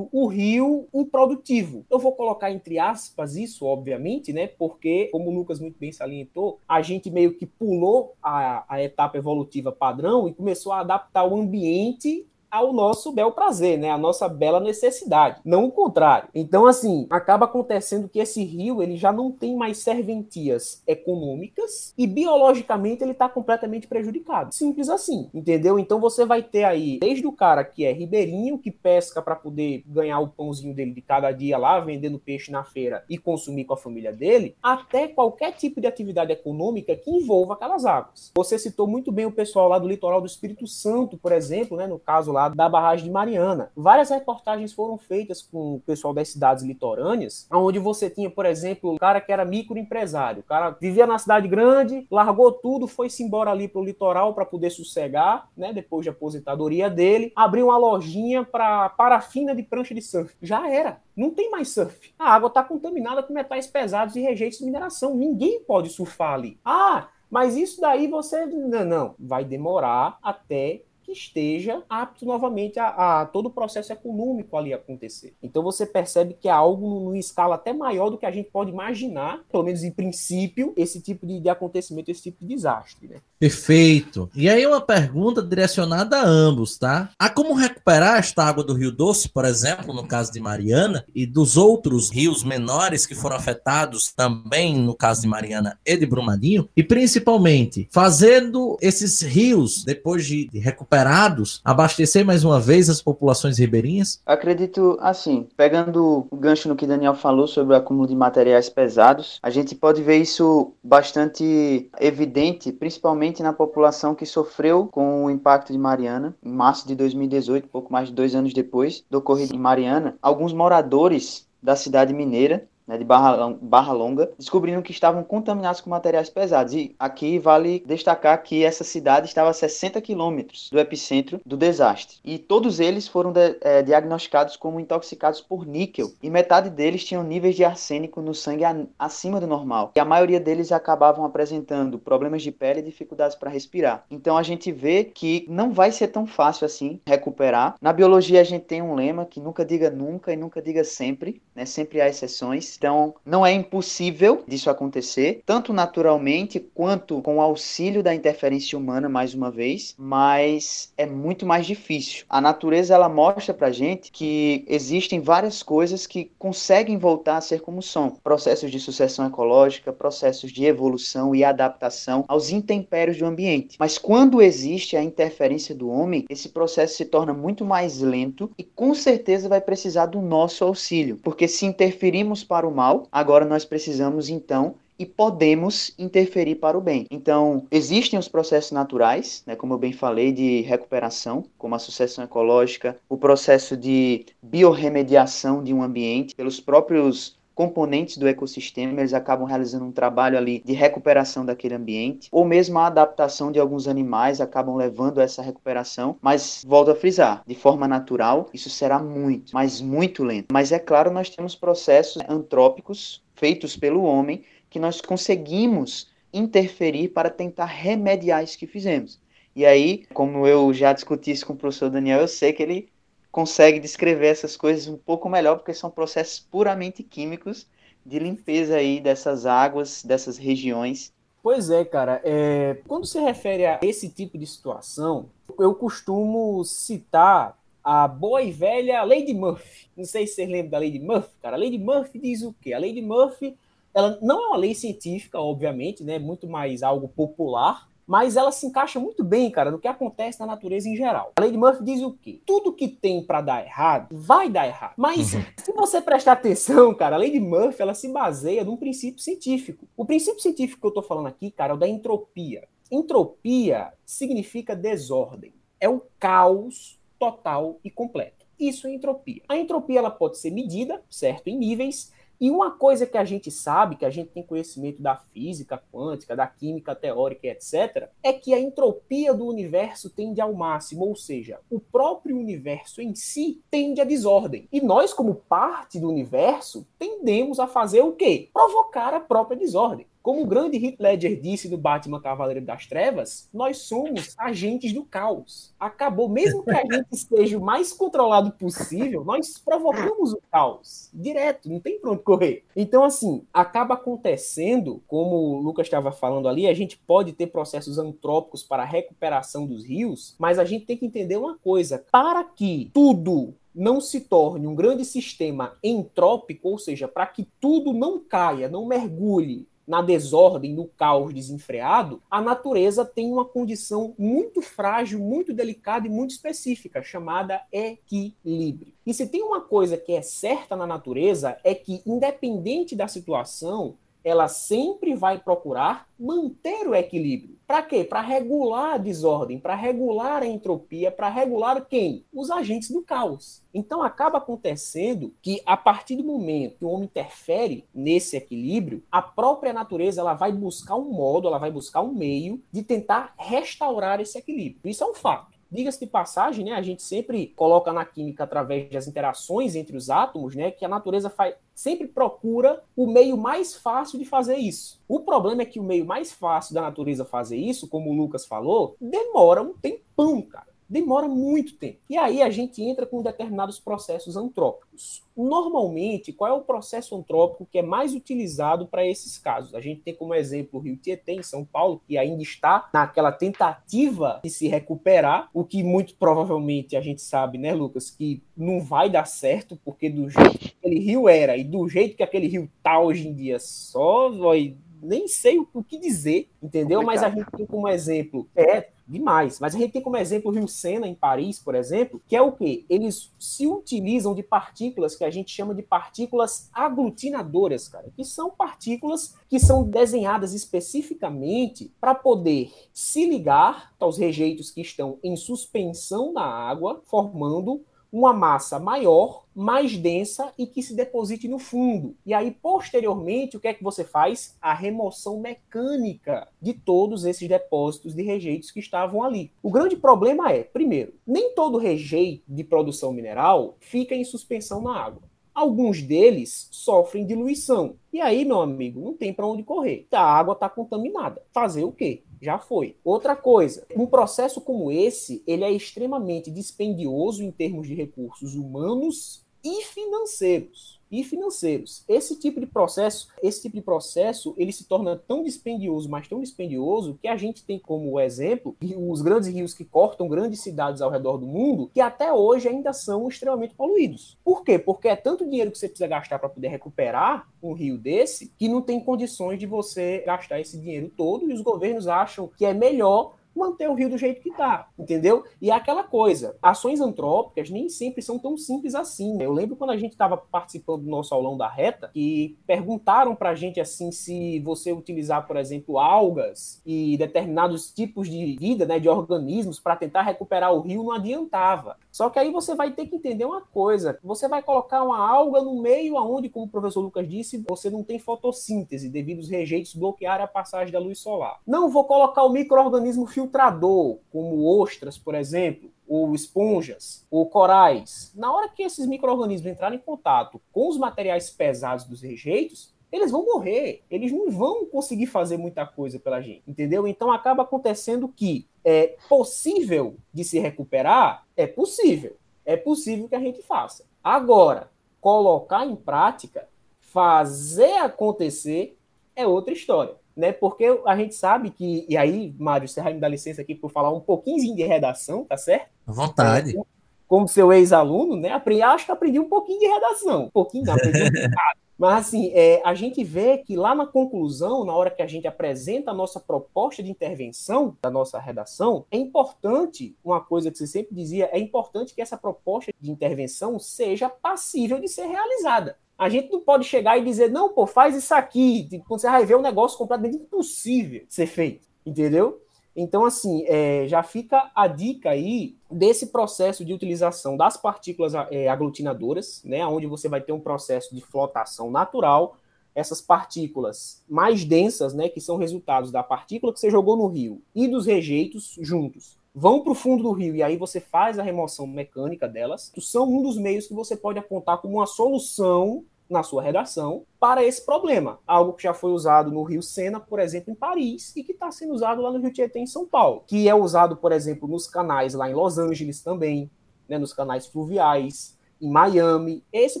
[0.12, 1.84] o rio improdutivo.
[1.90, 4.46] Eu vou colocar entre aspas isso, obviamente, né?
[4.46, 9.18] Porque, como o Lucas muito bem salientou, a gente meio que pulou a, a etapa
[9.18, 13.90] evolutiva padrão e começou a adaptar o ambiente ao nosso bel prazer, né?
[13.90, 16.28] A nossa bela necessidade, não o contrário.
[16.32, 22.06] Então, assim, acaba acontecendo que esse rio ele já não tem mais serventias econômicas e
[22.06, 24.54] biologicamente ele está completamente prejudicado.
[24.54, 25.80] Simples assim, entendeu?
[25.80, 29.82] Então você vai ter aí desde o cara que é ribeirinho, que pesca para poder
[29.86, 33.74] ganhar o pãozinho dele de cada dia lá, vendendo peixe na feira e consumir com
[33.74, 38.30] a família dele, até qualquer tipo de atividade econômica que envolva aquelas águas.
[38.36, 41.88] Você citou muito bem o pessoal lá do litoral do Espírito Santo, por exemplo, né?
[41.88, 43.70] No caso lá da barragem de Mariana.
[43.76, 48.94] Várias reportagens foram feitas com o pessoal das cidades litorâneas, onde você tinha, por exemplo,
[48.94, 50.40] o cara que era microempresário.
[50.40, 54.44] O cara vivia na cidade grande, largou tudo, foi-se embora ali para o litoral para
[54.44, 55.72] poder sossegar, né?
[55.72, 60.34] Depois de aposentadoria dele, abriu uma lojinha para parafina de prancha de surf.
[60.42, 61.00] Já era.
[61.16, 62.12] Não tem mais surf.
[62.18, 65.14] A água está contaminada com metais pesados e rejeitos de mineração.
[65.14, 66.58] Ninguém pode surfar ali.
[66.64, 68.46] Ah, mas isso daí você.
[68.46, 69.14] Não, não.
[69.18, 75.34] Vai demorar até que esteja apto novamente a, a, todo o processo econômico ali acontecer.
[75.42, 78.70] Então você percebe que é algo numa escala até maior do que a gente pode
[78.70, 83.06] imaginar, pelo menos em princípio, esse tipo de, de acontecimento, esse tipo de desastre.
[83.06, 83.20] Né?
[83.44, 84.30] Perfeito.
[84.34, 87.10] E aí uma pergunta direcionada a ambos, tá?
[87.18, 91.26] Há como recuperar esta água do Rio Doce, por exemplo, no caso de Mariana, e
[91.26, 96.70] dos outros rios menores que foram afetados também no caso de Mariana e de Brumadinho,
[96.74, 104.22] e principalmente fazendo esses rios, depois de, recuperados, abastecer mais uma vez as populações ribeirinhas?
[104.24, 109.38] Acredito assim, pegando o gancho no que Daniel falou sobre o acúmulo de materiais pesados,
[109.42, 115.72] a gente pode ver isso bastante evidente, principalmente na população que sofreu com o impacto
[115.72, 119.58] de Mariana, em março de 2018, pouco mais de dois anos depois do ocorrido em
[119.58, 120.16] Mariana.
[120.20, 125.90] Alguns moradores da cidade mineira né, de Barra, Barra Longa, descobriram que estavam contaminados com
[125.90, 126.74] materiais pesados.
[126.74, 132.18] E aqui vale destacar que essa cidade estava a 60 quilômetros do epicentro do desastre.
[132.24, 136.12] E todos eles foram de, é, diagnosticados como intoxicados por níquel.
[136.22, 139.92] E metade deles tinham níveis de arsênico no sangue a, acima do normal.
[139.96, 144.04] E a maioria deles acabavam apresentando problemas de pele e dificuldades para respirar.
[144.10, 147.76] Então a gente vê que não vai ser tão fácil assim recuperar.
[147.80, 151.42] Na biologia a gente tem um lema que nunca diga nunca e nunca diga sempre.
[151.54, 151.64] Né?
[151.64, 152.73] Sempre há exceções.
[152.76, 159.08] Então, não é impossível disso acontecer, tanto naturalmente quanto com o auxílio da interferência humana,
[159.08, 162.24] mais uma vez, mas é muito mais difícil.
[162.28, 167.60] A natureza ela mostra pra gente que existem várias coisas que conseguem voltar a ser
[167.60, 173.76] como são: processos de sucessão ecológica, processos de evolução e adaptação aos intempérios do ambiente.
[173.78, 178.64] Mas quando existe a interferência do homem, esse processo se torna muito mais lento e
[178.64, 183.44] com certeza vai precisar do nosso auxílio, porque se interferimos para para o mal, agora
[183.44, 187.04] nós precisamos então e podemos interferir para o bem.
[187.10, 192.24] Então, existem os processos naturais, né, como eu bem falei, de recuperação, como a sucessão
[192.24, 199.46] ecológica, o processo de biorremediação de um ambiente pelos próprios componentes do ecossistema, eles acabam
[199.46, 204.40] realizando um trabalho ali de recuperação daquele ambiente, ou mesmo a adaptação de alguns animais
[204.40, 209.52] acabam levando a essa recuperação, mas volto a frisar, de forma natural, isso será muito,
[209.54, 210.46] mas muito lento.
[210.52, 217.30] Mas é claro, nós temos processos antrópicos feitos pelo homem que nós conseguimos interferir para
[217.30, 219.20] tentar remediar isso que fizemos.
[219.54, 222.88] E aí, como eu já discuti isso com o professor Daniel, eu sei que ele
[223.34, 227.66] consegue descrever essas coisas um pouco melhor, porque são processos puramente químicos
[228.06, 231.12] de limpeza aí dessas águas, dessas regiões.
[231.42, 232.20] Pois é, cara.
[232.22, 232.78] É...
[232.86, 239.02] Quando se refere a esse tipo de situação, eu costumo citar a boa e velha
[239.02, 239.88] Lady Murphy.
[239.96, 241.56] Não sei se vocês lembram da Lady Murphy, cara.
[241.56, 242.72] A Lady Murphy diz o quê?
[242.72, 243.56] A Lady Murphy,
[243.92, 246.20] ela não é uma lei científica, obviamente, né?
[246.20, 250.46] Muito mais algo popular, mas ela se encaixa muito bem, cara, no que acontece na
[250.46, 251.32] natureza em geral.
[251.36, 252.40] A Lady Murphy diz o quê?
[252.44, 254.94] Tudo que tem para dar errado, vai dar errado.
[254.96, 255.42] Mas uhum.
[255.56, 259.86] se você prestar atenção, cara, a Lady Murphy, ela se baseia num princípio científico.
[259.96, 262.68] O princípio científico que eu tô falando aqui, cara, é o da entropia.
[262.90, 265.52] Entropia significa desordem.
[265.80, 268.44] É o caos total e completo.
[268.58, 269.42] Isso é entropia.
[269.48, 273.50] A entropia ela pode ser medida, certo, em níveis, e uma coisa que a gente
[273.50, 278.52] sabe, que a gente tem conhecimento da física quântica, da química teórica, etc., é que
[278.52, 284.00] a entropia do universo tende ao máximo, ou seja, o próprio universo em si tende
[284.00, 284.68] à desordem.
[284.72, 288.48] E nós, como parte do universo, tendemos a fazer o quê?
[288.52, 290.06] Provocar a própria desordem.
[290.24, 295.04] Como o grande Heath Ledger disse no Batman Cavaleiro das Trevas, nós somos agentes do
[295.04, 295.74] caos.
[295.78, 301.68] Acabou, mesmo que a gente esteja o mais controlado possível, nós provocamos o caos direto,
[301.68, 302.64] não tem pra onde correr.
[302.74, 307.98] Então, assim, acaba acontecendo, como o Lucas estava falando ali, a gente pode ter processos
[307.98, 312.42] antrópicos para a recuperação dos rios, mas a gente tem que entender uma coisa: para
[312.42, 318.18] que tudo não se torne um grande sistema entrópico, ou seja, para que tudo não
[318.18, 325.18] caia, não mergulhe na desordem, no caos desenfreado, a natureza tem uma condição muito frágil,
[325.18, 328.92] muito delicada e muito específica, chamada equilíbrio.
[329.06, 333.96] E se tem uma coisa que é certa na natureza, é que, independente da situação,
[334.24, 337.58] ela sempre vai procurar manter o equilíbrio.
[337.66, 338.04] Para quê?
[338.04, 342.24] Para regular a desordem, para regular a entropia, para regular quem?
[342.32, 343.62] Os agentes do caos.
[343.72, 349.20] Então acaba acontecendo que a partir do momento que o homem interfere nesse equilíbrio, a
[349.20, 354.20] própria natureza ela vai buscar um modo, ela vai buscar um meio de tentar restaurar
[354.20, 354.90] esse equilíbrio.
[354.90, 355.53] Isso é um fato.
[355.70, 360.10] Diga-se de passagem, né, a gente sempre coloca na química através das interações entre os
[360.10, 365.00] átomos, né, que a natureza faz, sempre procura o meio mais fácil de fazer isso.
[365.08, 368.46] O problema é que o meio mais fácil da natureza fazer isso, como o Lucas
[368.46, 371.98] falou, demora um tempão, cara demora muito tempo.
[372.08, 375.22] E aí a gente entra com determinados processos antrópicos.
[375.36, 379.74] Normalmente, qual é o processo antrópico que é mais utilizado para esses casos?
[379.74, 383.32] A gente tem como exemplo o Rio Tietê, em São Paulo, que ainda está naquela
[383.32, 388.80] tentativa de se recuperar, o que muito provavelmente a gente sabe, né, Lucas, que não
[388.80, 392.46] vai dar certo, porque do jeito que aquele rio era e do jeito que aquele
[392.46, 397.00] rio está hoje em dia, só vai nem sei o que dizer, entendeu?
[397.00, 397.22] Complicado.
[397.22, 400.54] Mas a gente tem como exemplo, é demais, mas a gente tem como exemplo o
[400.54, 405.14] Rio Sena em Paris, por exemplo, que é o que eles se utilizam de partículas
[405.14, 411.92] que a gente chama de partículas aglutinadoras, cara, que são partículas que são desenhadas especificamente
[412.00, 417.82] para poder se ligar aos rejeitos que estão em suspensão na água, formando
[418.14, 422.14] uma massa maior, mais densa e que se deposite no fundo.
[422.24, 424.56] E aí, posteriormente, o que é que você faz?
[424.62, 429.50] A remoção mecânica de todos esses depósitos de rejeitos que estavam ali.
[429.60, 434.96] O grande problema é, primeiro, nem todo rejeito de produção mineral fica em suspensão na
[434.96, 435.22] água.
[435.52, 437.96] Alguns deles sofrem diluição.
[438.12, 440.06] E aí, meu amigo, não tem para onde correr.
[440.12, 441.42] A água está contaminada.
[441.52, 442.22] Fazer o quê?
[442.44, 442.94] Já foi.
[443.02, 449.43] Outra coisa, um processo como esse, ele é extremamente dispendioso em termos de recursos humanos
[449.64, 452.04] e financeiros e financeiros.
[452.08, 456.40] Esse tipo de processo, esse tipo de processo, ele se torna tão dispendioso, mas tão
[456.40, 461.10] dispendioso que a gente tem como exemplo os grandes rios que cortam grandes cidades ao
[461.10, 464.36] redor do mundo, que até hoje ainda são extremamente poluídos.
[464.44, 464.78] Por quê?
[464.78, 468.68] Porque é tanto dinheiro que você precisa gastar para poder recuperar um rio desse que
[468.68, 472.74] não tem condições de você gastar esse dinheiro todo e os governos acham que é
[472.74, 475.44] melhor manter o rio do jeito que está, entendeu?
[475.60, 479.40] E é aquela coisa, ações antrópicas nem sempre são tão simples assim.
[479.42, 483.50] Eu lembro quando a gente estava participando do nosso aulão da reta e perguntaram para
[483.50, 488.98] a gente assim se você utilizar, por exemplo, algas e determinados tipos de vida, né,
[488.98, 491.96] de organismos para tentar recuperar o rio não adiantava.
[492.10, 495.60] Só que aí você vai ter que entender uma coisa, você vai colocar uma alga
[495.60, 499.94] no meio aonde, como o professor Lucas disse, você não tem fotossíntese devido aos rejeitos
[499.94, 501.60] bloquearem a passagem da luz solar.
[501.66, 508.52] Não vou colocar o microorganismo filtrador, como ostras, por exemplo, ou esponjas, ou corais, na
[508.52, 513.44] hora que esses micro-organismos entrarem em contato com os materiais pesados dos rejeitos, eles vão
[513.44, 517.06] morrer, eles não vão conseguir fazer muita coisa pela gente, entendeu?
[517.06, 523.40] Então acaba acontecendo que é possível de se recuperar, é possível, é possível que a
[523.40, 524.04] gente faça.
[524.22, 524.90] Agora,
[525.20, 526.68] colocar em prática,
[527.00, 528.98] fazer acontecer
[529.36, 530.52] é outra história, né?
[530.52, 533.90] Porque a gente sabe que, e aí, Mário, você vai me dar licença aqui por
[533.90, 535.88] falar um pouquinho de redação, tá certo?
[536.06, 536.78] À vontade.
[536.78, 536.82] É,
[537.26, 538.50] como seu ex-aluno, né?
[538.50, 540.44] Aprendi, acho que aprendi um pouquinho de redação.
[540.44, 541.30] Um pouquinho, não, aprendi um
[541.96, 545.46] Mas, assim, é, a gente vê que lá na conclusão, na hora que a gente
[545.46, 550.88] apresenta a nossa proposta de intervenção da nossa redação, é importante, uma coisa que você
[550.88, 555.96] sempre dizia, é importante que essa proposta de intervenção seja passível de ser realizada.
[556.16, 559.28] A gente não pode chegar e dizer, não, pô, faz isso aqui, tipo, quando você
[559.28, 562.60] vai ver um negócio completamente impossível de ser feito, entendeu?
[562.96, 568.68] Então, assim, é, já fica a dica aí desse processo de utilização das partículas é,
[568.68, 572.56] aglutinadoras, né, onde você vai ter um processo de flotação natural.
[572.94, 577.60] Essas partículas mais densas, né, que são resultados da partícula que você jogou no rio
[577.74, 581.42] e dos rejeitos juntos, vão para o fundo do rio e aí você faz a
[581.42, 582.92] remoção mecânica delas.
[582.98, 587.62] São um dos meios que você pode apontar como uma solução na sua redação para
[587.62, 588.40] esse problema.
[588.46, 591.70] Algo que já foi usado no Rio Sena, por exemplo, em Paris, e que está
[591.70, 593.44] sendo usado lá no Rio Tietê, em São Paulo.
[593.46, 596.70] Que é usado, por exemplo, nos canais lá em Los Angeles também,
[597.08, 599.62] né, nos canais fluviais, em Miami.
[599.72, 600.00] Esse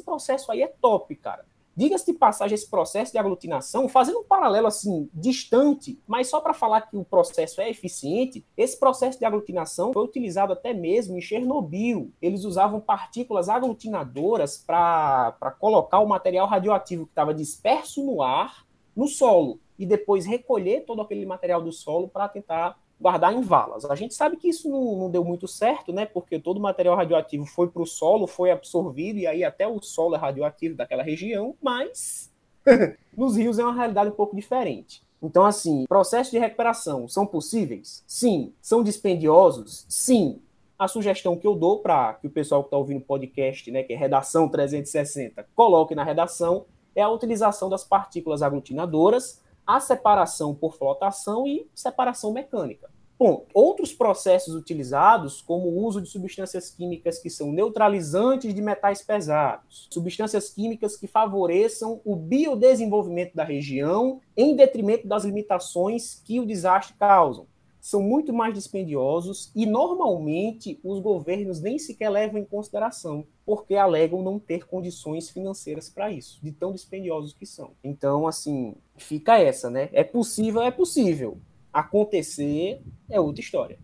[0.00, 1.44] processo aí é top, cara.
[1.76, 6.54] Diga-se de passagem, esse processo de aglutinação, fazendo um paralelo assim, distante, mas só para
[6.54, 11.20] falar que o processo é eficiente, esse processo de aglutinação foi utilizado até mesmo em
[11.20, 12.12] Chernobyl.
[12.22, 18.64] Eles usavam partículas aglutinadoras para colocar o material radioativo que estava disperso no ar
[18.94, 23.84] no solo e depois recolher todo aquele material do solo para tentar guardar em valas.
[23.84, 26.06] A gente sabe que isso não, não, deu muito certo, né?
[26.06, 29.80] Porque todo o material radioativo foi para o solo, foi absorvido, e aí até o
[29.82, 32.32] solo é radioativo daquela região, mas
[33.16, 35.02] nos rios é uma realidade um pouco diferente.
[35.22, 38.04] Então, assim, processos de recuperação são possíveis?
[38.06, 38.52] Sim.
[38.60, 39.86] São dispendiosos?
[39.88, 40.40] Sim.
[40.78, 43.82] A sugestão que eu dou para que o pessoal que está ouvindo o podcast, né,
[43.82, 50.54] que é redação 360, coloque na redação, é a utilização das partículas aglutinadoras, a separação
[50.54, 52.88] por flotação e separação mecânica.
[53.16, 59.02] Bom, outros processos utilizados, como o uso de substâncias químicas que são neutralizantes de metais
[59.02, 66.46] pesados, substâncias químicas que favoreçam o biodesenvolvimento da região em detrimento das limitações que o
[66.46, 67.46] desastre causam,
[67.84, 74.22] são muito mais dispendiosos e normalmente os governos nem sequer levam em consideração, porque alegam
[74.22, 77.72] não ter condições financeiras para isso, de tão dispendiosos que são.
[77.84, 79.90] Então, assim, fica essa, né?
[79.92, 81.36] É possível, é possível
[81.70, 82.80] acontecer
[83.10, 83.78] é outra história.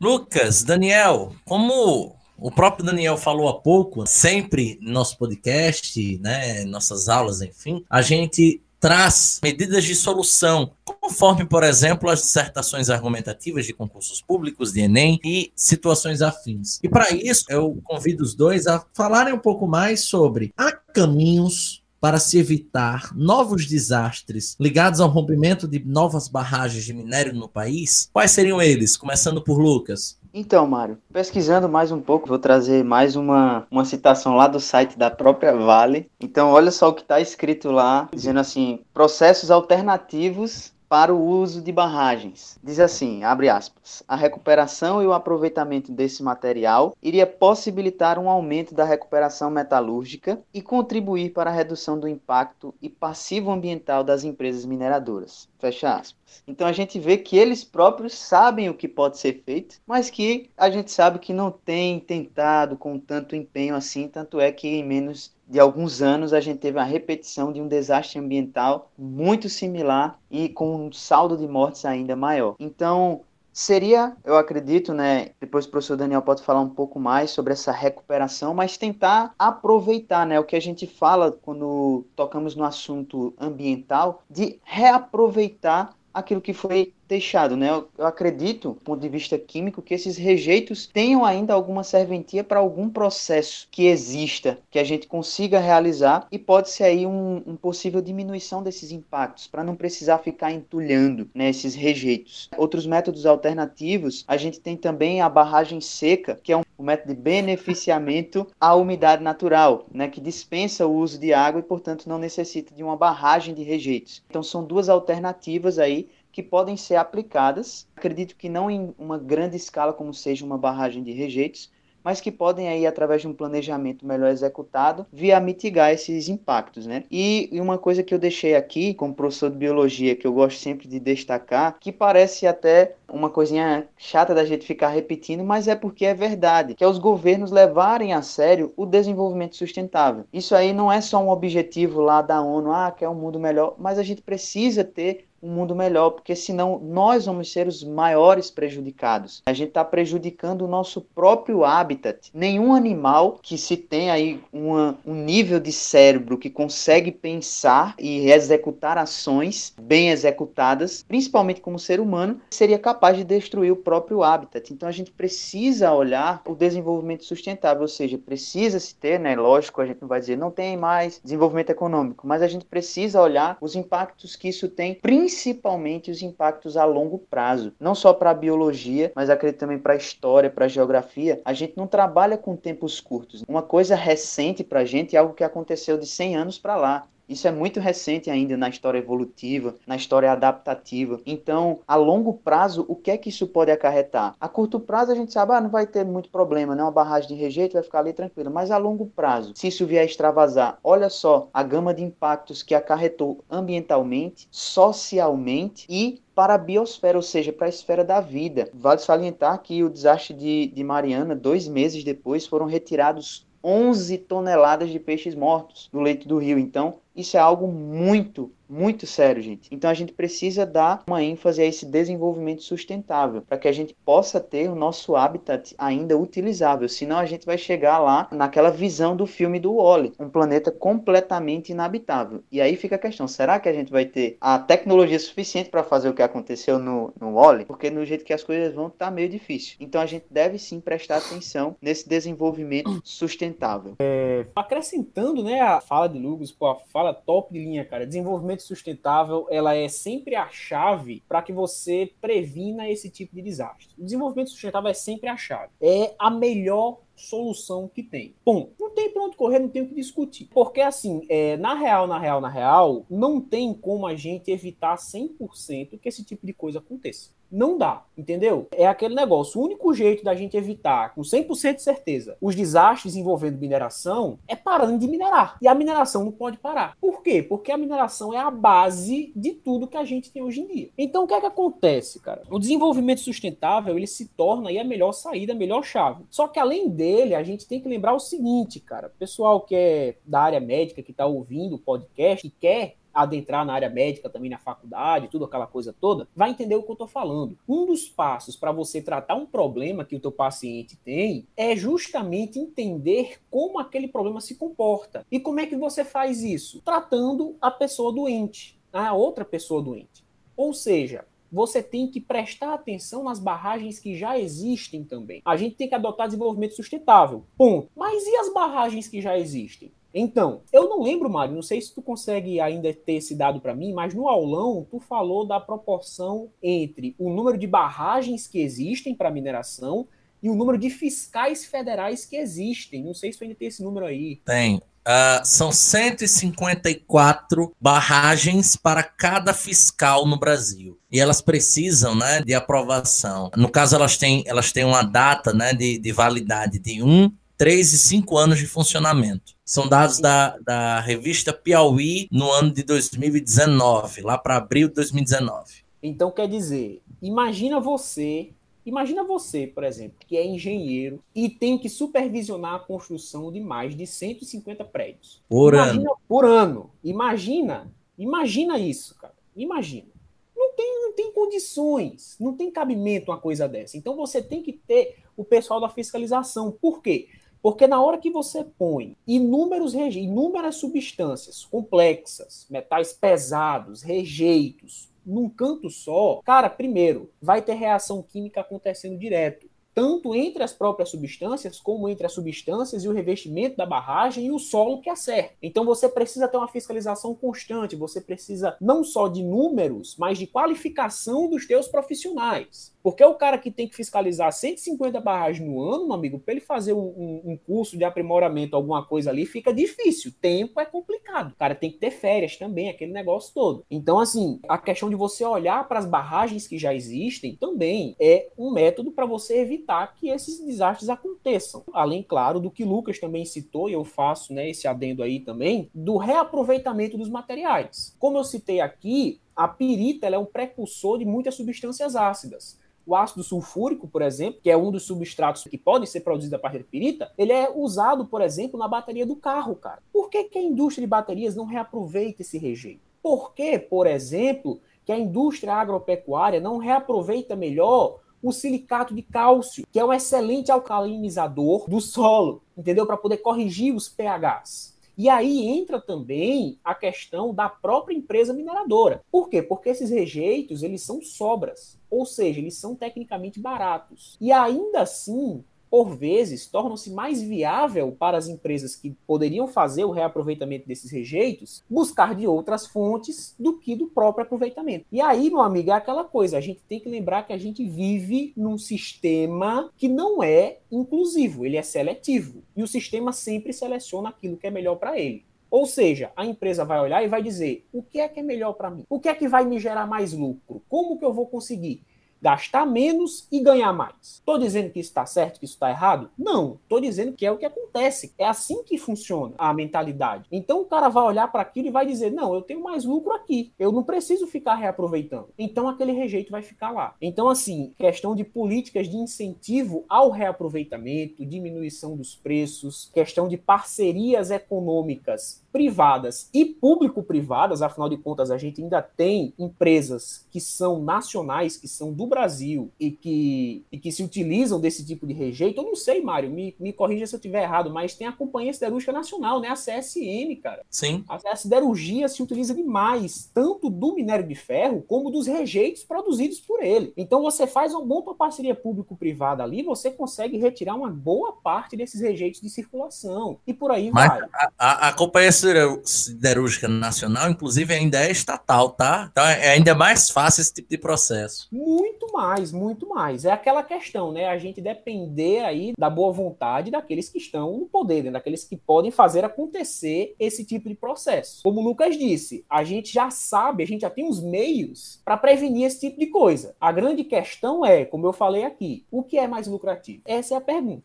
[0.00, 7.08] Lucas, Daniel, como o próprio Daniel falou há pouco, sempre no nosso podcast, né, nossas
[7.08, 13.72] aulas, enfim, a gente traz medidas de solução, conforme, por exemplo, as dissertações argumentativas de
[13.72, 16.80] concursos públicos, de Enem e situações afins.
[16.82, 21.80] E para isso, eu convido os dois a falarem um pouco mais sobre há caminhos
[22.00, 28.10] para se evitar novos desastres ligados ao rompimento de novas barragens de minério no país?
[28.12, 28.96] Quais seriam eles?
[28.96, 30.18] Começando por Lucas.
[30.34, 34.96] Então, Mário, pesquisando mais um pouco, vou trazer mais uma, uma citação lá do site
[34.96, 36.10] da própria Vale.
[36.18, 41.62] Então, olha só o que está escrito lá, dizendo assim: processos alternativos para o uso
[41.62, 42.58] de barragens.
[42.62, 48.74] Diz assim, abre aspas, a recuperação e o aproveitamento desse material iria possibilitar um aumento
[48.74, 54.66] da recuperação metalúrgica e contribuir para a redução do impacto e passivo ambiental das empresas
[54.66, 55.48] mineradoras.
[55.58, 56.21] Fecha aspas.
[56.46, 60.50] Então a gente vê que eles próprios sabem o que pode ser feito, mas que
[60.56, 64.84] a gente sabe que não tem tentado com tanto empenho assim, tanto é que em
[64.84, 70.18] menos de alguns anos a gente teve a repetição de um desastre ambiental muito similar
[70.30, 72.56] e com um saldo de mortes ainda maior.
[72.58, 73.20] Então,
[73.52, 77.70] seria, eu acredito, né, depois o professor Daniel pode falar um pouco mais sobre essa
[77.70, 84.22] recuperação, mas tentar aproveitar, né, o que a gente fala quando tocamos no assunto ambiental,
[84.30, 87.68] de reaproveitar aquilo que foi deixado, né?
[87.70, 92.42] Eu, eu, acredito, do ponto de vista químico, que esses rejeitos tenham ainda alguma serventia
[92.42, 97.42] para algum processo que exista, que a gente consiga realizar e pode ser aí um,
[97.46, 102.48] um possível diminuição desses impactos, para não precisar ficar entulhando né, esses rejeitos.
[102.56, 107.20] Outros métodos alternativos, a gente tem também a barragem seca, que é um método de
[107.20, 112.74] beneficiamento à umidade natural, né, que dispensa o uso de água e, portanto, não necessita
[112.74, 114.22] de uma barragem de rejeitos.
[114.30, 117.86] Então, são duas alternativas aí que podem ser aplicadas.
[117.94, 121.70] Acredito que não em uma grande escala, como seja uma barragem de rejeitos,
[122.04, 126.86] mas que podem aí através de um planejamento melhor executado, vir a mitigar esses impactos,
[126.86, 127.04] né?
[127.10, 130.88] E uma coisa que eu deixei aqui como professor de biologia que eu gosto sempre
[130.88, 136.04] de destacar, que parece até uma coisinha chata da gente ficar repetindo, mas é porque
[136.04, 140.24] é verdade, que é os governos levarem a sério o desenvolvimento sustentável.
[140.32, 143.74] Isso aí não é só um objetivo lá da ONU, ah, quer um mundo melhor,
[143.78, 148.50] mas a gente precisa ter um mundo melhor, porque senão nós vamos ser os maiores
[148.50, 149.42] prejudicados.
[149.44, 152.30] A gente está prejudicando o nosso próprio habitat.
[152.32, 158.30] Nenhum animal que se tem aí uma, um nível de cérebro que consegue pensar e
[158.30, 164.72] executar ações bem executadas, principalmente como ser humano, seria capaz de destruir o próprio habitat.
[164.72, 169.34] Então a gente precisa olhar o desenvolvimento sustentável, ou seja, precisa se ter, né?
[169.34, 173.20] Lógico, a gente não vai dizer não tem mais desenvolvimento econômico, mas a gente precisa
[173.20, 178.12] olhar os impactos que isso tem, principalmente principalmente os impactos a longo prazo, não só
[178.12, 181.40] para a biologia, mas acredito também para a história, para a geografia.
[181.42, 183.42] A gente não trabalha com tempos curtos.
[183.48, 187.08] Uma coisa recente para a gente é algo que aconteceu de 100 anos para lá.
[187.28, 191.20] Isso é muito recente ainda na história evolutiva, na história adaptativa.
[191.24, 194.34] Então, a longo prazo, o que é que isso pode acarretar?
[194.40, 196.82] A curto prazo, a gente sabe, ah, não vai ter muito problema, né?
[196.82, 198.50] Uma barragem de rejeito vai ficar ali tranquila.
[198.50, 202.74] Mas a longo prazo, se isso vier extravasar, olha só a gama de impactos que
[202.74, 208.68] acarretou ambientalmente, socialmente e para a biosfera, ou seja, para a esfera da vida.
[208.74, 214.90] Vale salientar que o desastre de, de Mariana, dois meses depois, foram retirados 11 toneladas
[214.90, 216.58] de peixes mortos do leito do rio.
[216.58, 219.68] Então, isso é algo muito, muito sério, gente.
[219.70, 223.94] Então a gente precisa dar uma ênfase a esse desenvolvimento sustentável, para que a gente
[224.02, 226.88] possa ter o nosso habitat ainda utilizável.
[226.88, 231.70] Senão a gente vai chegar lá naquela visão do filme do Wally, um planeta completamente
[231.70, 232.42] inabitável.
[232.50, 235.84] E aí fica a questão: será que a gente vai ter a tecnologia suficiente para
[235.84, 237.66] fazer o que aconteceu no, no Wally?
[237.66, 239.76] Porque no jeito que as coisas vão, tá meio difícil.
[239.80, 243.96] Então a gente deve sim prestar atenção nesse desenvolvimento sustentável.
[244.00, 248.06] É, acrescentando, né, a fala de Lugos, pô, a fala top de linha, cara.
[248.06, 253.94] Desenvolvimento sustentável, ela é sempre a chave para que você previna esse tipo de desastre.
[253.98, 255.70] O desenvolvimento sustentável é sempre a chave.
[255.80, 258.34] É a melhor solução que tem.
[258.44, 260.48] Bom, não tem para onde correr, não tem o que discutir.
[260.52, 264.96] Porque, assim, é, na real, na real, na real, não tem como a gente evitar
[264.96, 267.30] 100% que esse tipo de coisa aconteça.
[267.52, 268.66] Não dá, entendeu?
[268.72, 269.60] É aquele negócio.
[269.60, 274.56] O único jeito da gente evitar, com 100% de certeza, os desastres envolvendo mineração é
[274.56, 275.58] parando de minerar.
[275.60, 276.96] E a mineração não pode parar.
[276.98, 277.42] Por quê?
[277.42, 280.90] Porque a mineração é a base de tudo que a gente tem hoje em dia.
[280.96, 282.42] Então, o que é que acontece, cara?
[282.48, 286.24] O desenvolvimento sustentável, ele se torna aí a melhor saída, a melhor chave.
[286.30, 289.12] Só que, além dele, a gente tem que lembrar o seguinte, cara.
[289.18, 293.74] Pessoal que é da área médica, que está ouvindo o podcast e quer adentrar na
[293.74, 297.08] área médica também na faculdade, tudo aquela coisa toda, vai entender o que eu estou
[297.08, 297.58] falando.
[297.68, 302.60] Um dos passos para você tratar um problema que o teu paciente tem é justamente
[302.60, 305.26] entender como aquele problema se comporta.
[305.30, 306.80] E como é que você faz isso?
[306.82, 310.24] Tratando a pessoa doente, a outra pessoa doente.
[310.56, 315.42] Ou seja, você tem que prestar atenção nas barragens que já existem também.
[315.44, 317.44] A gente tem que adotar desenvolvimento sustentável.
[317.58, 317.90] Ponto.
[317.94, 319.92] Mas e as barragens que já existem?
[320.14, 323.74] Então, eu não lembro, Mário, não sei se tu consegue ainda ter esse dado para
[323.74, 329.14] mim, mas no aulão tu falou da proporção entre o número de barragens que existem
[329.14, 330.06] para mineração
[330.42, 333.02] e o número de fiscais federais que existem.
[333.02, 334.36] Não sei se tu ainda tem esse número aí.
[334.44, 334.82] Tem.
[335.02, 340.96] Uh, são 154 barragens para cada fiscal no Brasil.
[341.10, 343.50] E elas precisam né, de aprovação.
[343.56, 347.92] No caso, elas têm, elas têm uma data né, de, de validade de 1, 3
[347.92, 349.52] e 5 anos de funcionamento.
[349.64, 355.82] São dados da, da revista Piauí no ano de 2019, lá para abril de 2019.
[356.02, 358.50] Então, quer dizer, imagina você
[358.84, 363.96] Imagina você, por exemplo, que é engenheiro e tem que supervisionar a construção de mais
[363.96, 365.40] de 150 prédios.
[365.48, 366.18] Por imagina, ano.
[366.28, 366.90] Por ano.
[367.04, 369.34] Imagina, imagina isso, cara.
[369.56, 370.08] Imagina.
[370.56, 373.96] Não tem, não tem condições, não tem cabimento uma coisa dessa.
[373.96, 376.72] Então você tem que ter o pessoal da fiscalização.
[376.72, 377.28] Por quê?
[377.62, 385.88] Porque na hora que você põe inúmeros inúmeras substâncias complexas, metais pesados, rejeitos, num canto
[385.90, 389.70] só, cara, primeiro, vai ter reação química acontecendo direto.
[389.94, 394.50] Tanto entre as próprias substâncias, como entre as substâncias e o revestimento da barragem e
[394.50, 395.54] o solo que a cerca.
[395.62, 400.46] Então você precisa ter uma fiscalização constante, você precisa não só de números, mas de
[400.46, 402.94] qualificação dos teus profissionais.
[403.02, 406.60] Porque o cara que tem que fiscalizar 150 barragens no ano, meu amigo, para ele
[406.60, 410.32] fazer um, um, curso de aprimoramento, alguma coisa ali, fica difícil.
[410.40, 411.52] Tempo é complicado.
[411.52, 413.84] O cara tem que ter férias também, aquele negócio todo.
[413.90, 418.48] Então, assim, a questão de você olhar para as barragens que já existem também é
[418.56, 421.82] um método para você evitar que esses desastres aconteçam.
[421.92, 425.90] Além, claro, do que Lucas também citou, e eu faço né, esse adendo aí também,
[425.94, 428.14] do reaproveitamento dos materiais.
[428.18, 432.80] Como eu citei aqui, a pirita é um precursor de muitas substâncias ácidas.
[433.06, 436.58] O ácido sulfúrico, por exemplo, que é um dos substratos que podem ser produzidos a
[436.58, 440.02] partir da pirita, ele é usado, por exemplo, na bateria do carro, cara.
[440.12, 443.00] Por que, que a indústria de baterias não reaproveita esse rejeito?
[443.22, 449.86] Por que, por exemplo, que a indústria agropecuária não reaproveita melhor o silicato de cálcio,
[449.90, 453.06] que é um excelente alcalinizador do solo, entendeu?
[453.06, 454.91] Para poder corrigir os pHs.
[455.16, 459.22] E aí entra também a questão da própria empresa mineradora.
[459.30, 459.62] Por quê?
[459.62, 464.36] Porque esses rejeitos, eles são sobras, ou seja, eles são tecnicamente baratos.
[464.40, 470.10] E ainda assim, por vezes, tornam-se mais viável para as empresas que poderiam fazer o
[470.10, 475.04] reaproveitamento desses rejeitos buscar de outras fontes do que do próprio aproveitamento.
[475.12, 477.84] E aí, meu amigo, é aquela coisa, a gente tem que lembrar que a gente
[477.84, 482.62] vive num sistema que não é inclusivo, ele é seletivo.
[482.74, 485.44] E o sistema sempre seleciona aquilo que é melhor para ele.
[485.70, 488.72] Ou seja, a empresa vai olhar e vai dizer: o que é que é melhor
[488.72, 489.04] para mim?
[489.10, 490.82] O que é que vai me gerar mais lucro?
[490.88, 492.02] Como que eu vou conseguir?
[492.42, 494.12] Gastar menos e ganhar mais.
[494.20, 496.28] Estou dizendo que isso está certo, que isso está errado?
[496.36, 496.78] Não.
[496.82, 498.34] Estou dizendo que é o que acontece.
[498.36, 500.48] É assim que funciona a mentalidade.
[500.50, 503.32] Então o cara vai olhar para aquilo e vai dizer: não, eu tenho mais lucro
[503.32, 503.72] aqui.
[503.78, 505.48] Eu não preciso ficar reaproveitando.
[505.56, 507.14] Então aquele rejeito vai ficar lá.
[507.20, 514.50] Então, assim, questão de políticas de incentivo ao reaproveitamento, diminuição dos preços, questão de parcerias
[514.50, 521.76] econômicas privadas e público-privadas, afinal de contas, a gente ainda tem empresas que são nacionais,
[521.76, 525.80] que são do Brasil e que, e que se utilizam desse tipo de rejeito.
[525.80, 528.72] Eu não sei, Mário, me, me corrija se eu estiver errado, mas tem a Companhia
[528.72, 529.68] Siderúrgica Nacional, né?
[529.68, 530.82] A CSN, cara.
[530.88, 531.24] Sim.
[531.28, 536.58] A, a siderurgia se utiliza demais, tanto do minério de ferro como dos rejeitos produzidos
[536.58, 537.12] por ele.
[537.16, 542.20] Então você faz uma boa parceria público-privada ali, você consegue retirar uma boa parte desses
[542.20, 543.58] rejeitos de circulação.
[543.66, 544.40] E por aí mas vai.
[544.40, 549.28] A, a, a Companhia Siderúrgica Nacional, inclusive, ainda é estatal, tá?
[549.30, 551.68] Então é ainda mais fácil esse tipo de processo.
[551.70, 553.44] Muito mais, muito mais.
[553.44, 554.46] É aquela questão, né?
[554.46, 558.30] A gente depender aí da boa vontade daqueles que estão no poder, né?
[558.30, 561.62] daqueles que podem fazer acontecer esse tipo de processo.
[561.62, 565.36] Como o Lucas disse, a gente já sabe, a gente já tem os meios para
[565.36, 566.74] prevenir esse tipo de coisa.
[566.80, 570.22] A grande questão é, como eu falei aqui, o que é mais lucrativo?
[570.26, 571.04] Essa é a pergunta.